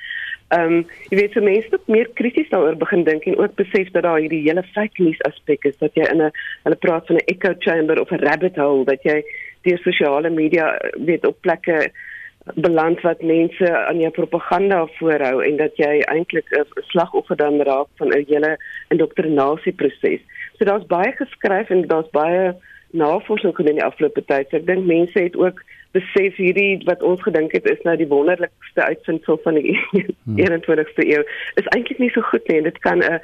[0.50, 3.90] Ehm um, jy weet so mense moet meer krities daaroor begin dink en ook besef
[3.94, 6.32] dat daar hierdie hele fake news aspek is dat jy in 'n
[6.64, 9.22] hulle praat van 'n echo chamber of 'n rabbit hole dat jy
[9.62, 11.90] deur sosiale media weet op plekke
[12.54, 17.86] beland wat mense aan jou propaganda voorhou en dat jy eintlik 'n slagoffer dan raak
[17.96, 20.20] van 'n hele indoktrinasieproses.
[20.58, 22.56] So daar's baie geskryf en daar's baie
[22.90, 24.48] navorsing gedoen in die afgelope tyd.
[24.50, 25.62] So ek dink mense het ook
[25.96, 30.38] besef hierdie wat ons gedink het is nou die wonderlikste uitvindsel van die hmm.
[30.44, 31.22] 21ste eeu
[31.60, 32.62] is eintlik nie so goed nie.
[32.62, 33.20] Dit kan 'n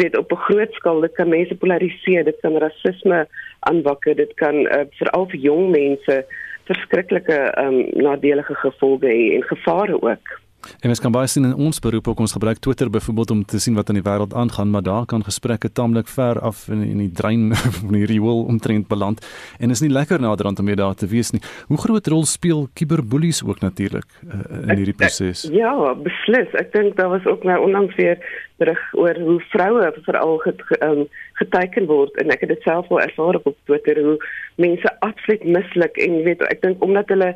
[0.00, 3.26] weet op 'n groot skaal dit kan mense polariseer, dit kan rasisme
[3.60, 6.24] aanwakker, dit kan uh, veral vir jong mense
[6.64, 10.43] verskriklike um, nadelige gevolge hê en gevare ook.
[10.80, 13.60] En mens kan baie sien in ons beroep ook ons gebruik Twitter byvoorbeeld om te
[13.60, 16.98] sien wat in die wêreld aangaan, maar daar kan gesprekke taamlik ver af in in
[16.98, 19.26] die drein van die riool omtrent beland
[19.58, 21.40] en is nie lekker naderhand om daar te wees nie.
[21.66, 25.48] Hoe groot rol speel cyberbullies ook natuurlik uh, in hierdie proses?
[25.52, 26.50] Ja, beslis.
[26.58, 28.18] Ek dink daar was ook nou onlangs weer
[28.56, 31.06] terug oor hoe vroue veral get, um,
[31.40, 34.16] geteken word en ek het dit self al ervaar op Twitter hoe
[34.62, 37.32] mense absoluut mislik en weet ek dink omdat hulle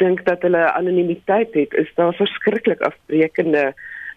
[0.00, 3.72] dink dat hulle anonimiteit het, is daar verskriklik afbreekende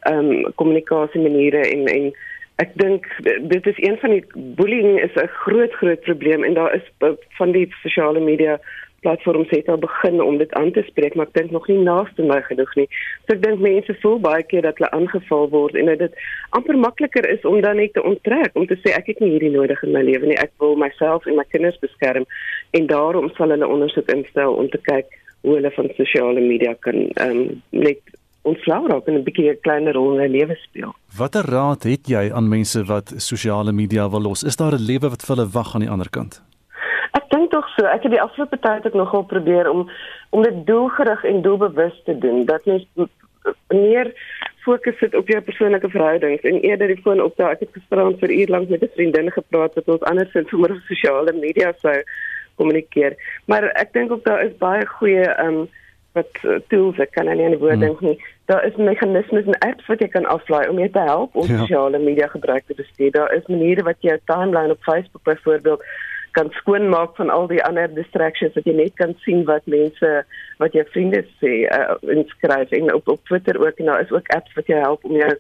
[0.06, 2.14] ehm um, kommunikasie maniere en en
[2.62, 3.08] ek dink
[3.52, 4.24] dit is een van die
[4.60, 8.60] bullying is 'n groot groot probleem en daar is van die sosiale media
[9.06, 12.24] platforms het al begin om dit aan te spreek maar ek dink nog nie naaste
[12.24, 12.88] my genoeg nie.
[13.26, 16.14] So ek dink mense voel baie keer dat hulle aangeval word en dat dit
[16.50, 19.54] amper makliker is om dan net te onttrek om te sê ek het nie hierdie
[19.58, 20.40] nodig in my lewe nie.
[20.46, 22.26] Ek wil myself en my kinders beskerm
[22.72, 27.08] en daarom sal hulle ondersoek instel om te kyk hoe hulle van sosiale media kan
[27.14, 28.02] ehm um, net
[28.46, 30.92] ontslaa raak en 'n bietjie 'n kleiner rol in hulle lewe speel.
[31.18, 34.44] Watter raad het jy aan mense wat sosiale media wil los?
[34.44, 36.42] Is daar 'n lewe wat vir hulle wag aan die ander kant?
[37.20, 37.86] Ek dink tog so.
[37.86, 39.90] Ek het die afgelope tyd ook nogal probeer om
[40.30, 42.46] om dit doelgerig en doelbewus te doen.
[42.46, 42.86] Dat mens
[43.68, 44.08] meer
[44.66, 48.20] fokus sit op jou persoonlike verhoudings en eerder die foon op daai ek het gisterand
[48.24, 51.98] vir uur lank met 'n vriendin gepraat wat ons andersins sommer op sosiale media sou
[52.56, 53.18] kommunikeer.
[53.46, 55.66] Maar ek dink ook daar is baie goeie um
[56.16, 57.86] wat uh, tools ek kan nie aan die woord hmm.
[57.88, 58.16] dink nie.
[58.48, 61.60] Daar is meganismes en apps wat jy kan aflaai om jou te help om ja.
[61.60, 63.12] sosiale media gebruik te bestuur.
[63.12, 65.84] Daar is maniere wat jy jou timeline op Facebook byvoorbeeld
[66.36, 70.10] kan skoonmaak van al die ander distractions wat jy net kan sien wat mense
[70.60, 74.32] wat jou vriende sê uh, inskryf en op op Twitter ook en daar is ook
[74.36, 75.32] apps wat jou help om jou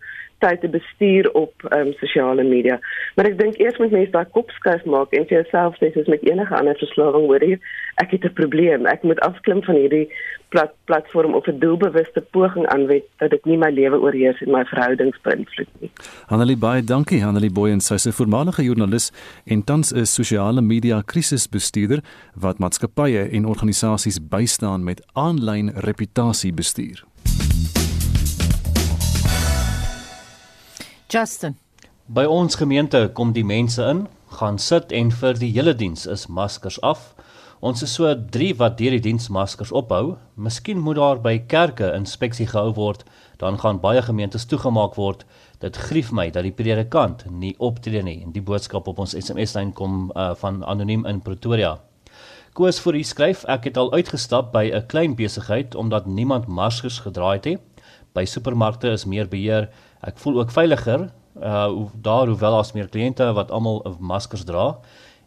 [0.45, 2.77] tyd te bestuur op um, sosiale media.
[3.17, 6.11] Maar ek dink eers moet mense daai kop skuif maak en vir jouself sê soos
[6.11, 7.57] met enige ander verslawing hoor jy,
[8.03, 8.85] ek het 'n probleem.
[8.85, 10.07] Ek moet afklim van hierdie
[10.53, 14.63] plat, platform of 'n doelbewuste poging aanwend dat dit nie my lewe oorheers en my
[14.65, 15.91] verhoudings beïnvloed nie.
[16.27, 19.11] Hanelie baie dankie Hanelie Boyen, sy is 'n voormalige joernalis
[19.45, 21.99] en tans 'n sosiale media krisisbestuurder
[22.35, 27.14] wat maatskappye en organisasies bystaan met aanlyn reputasiebestuur.
[31.15, 31.53] Justin.
[32.11, 34.01] By ons gemeente kom die mense in,
[34.35, 37.13] gaan sit en vir die hele diens is maskers af.
[37.63, 40.17] Ons is so 3 wat deur die diens maskers ophou.
[40.35, 43.05] Miskien moet daar by kerke inspeksie gehou word,
[43.39, 45.23] dan gaan baie gemeentes toegemaak word.
[45.63, 48.19] Dit grief my dat die predikant nie optree nie.
[48.35, 51.77] Die boodskap op ons SMS-lyn kom uh, van anoniem in Pretoria.
[52.59, 56.99] Koos vir u skryf, ek het al uitgestap by 'n klein besigheid omdat niemand maskers
[57.07, 57.57] gedra het nie.
[58.15, 59.71] By supermarkte is meer beheer
[60.05, 64.77] Ek voel ook veiliger uh daar hoewel daar's meer kliënte wat almal maskers dra.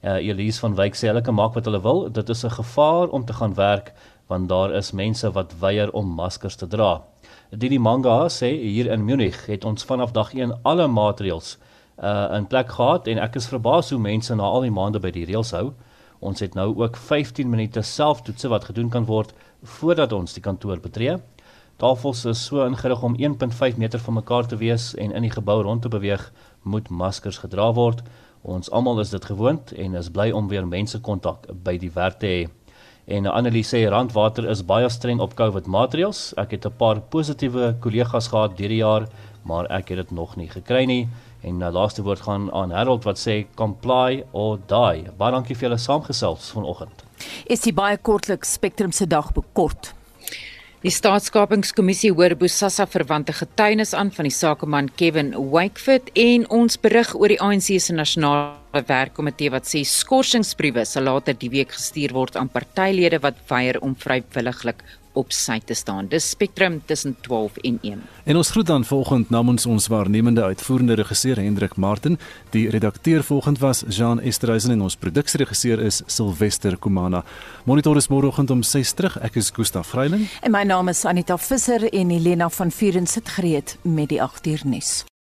[0.03, 2.07] Uh Elise van Wyk sê hulle kan maak wat hulle wil.
[2.11, 3.93] Dit is 'n gevaar om te gaan werk
[4.29, 7.03] want daar is mense wat weier om maskers te dra.
[7.51, 11.59] Didi Manga sê hier in Munich het ons vanaf dag 1 alle maatreëls
[12.03, 15.11] uh in plek gehad en ek is verbaas hoe mense na al die maande by
[15.11, 15.73] die reëls hou.
[16.21, 20.81] Ons het nou ook 15 minute selftoetse wat gedoen kan word voordat ons die kantoor
[20.81, 21.19] betree.
[21.79, 25.61] Tafels is so ingerig om 1.5 meter van mekaar te wees en in die gebou
[25.63, 26.25] rond te beweeg,
[26.63, 28.01] moet maskers gedra word.
[28.43, 32.17] Ons almal is dit gewoond en is bly om weer mense kontak by die werk
[32.19, 32.41] te hê.
[33.07, 36.33] En Annelie sê Randwater is baie streng op COVID maatreëls.
[36.37, 39.07] Ek het 'n paar positiewe kollegas gehad hierdie jaar,
[39.45, 41.09] maar ek het dit nog nie gekry nie.
[41.43, 45.07] En nou laaste woord gaan aan Harold wat sê comply or die.
[45.17, 47.05] Baie dankie vir julle saamgesels vanoggend.
[47.47, 49.95] Is die baie kortliks Spectrum se dag bekort.
[50.79, 57.11] Die staatskapingskommissie hoor Bosasa verwante getuienis aan van die sakeman Kevin Wakeford en ons berig
[57.19, 62.39] oor die ANC se nasionale werkkomitee wat sê skorsingsbriewe sal later die week gestuur word
[62.39, 66.07] aan partylede wat weier om vrywilliglik op sy te staan.
[66.09, 68.03] Dis Spectrum tussen 12 en 1.
[68.25, 72.19] En ons groet dan vanoggend namens ons waarnemende uitvoerende regisseur Hendrik Martin,
[72.51, 77.25] die redakteur vanoggend was Jean Esterhuizen en ons produksieregisseur is Silwester Komana.
[77.65, 79.19] Monitor is môreoggend om 6 terug.
[79.23, 83.29] Ek is Gustaf Greiling en my naam is Anita Visser en Helena van Vuren sit
[83.29, 85.09] gereed met die 8 uur nuus.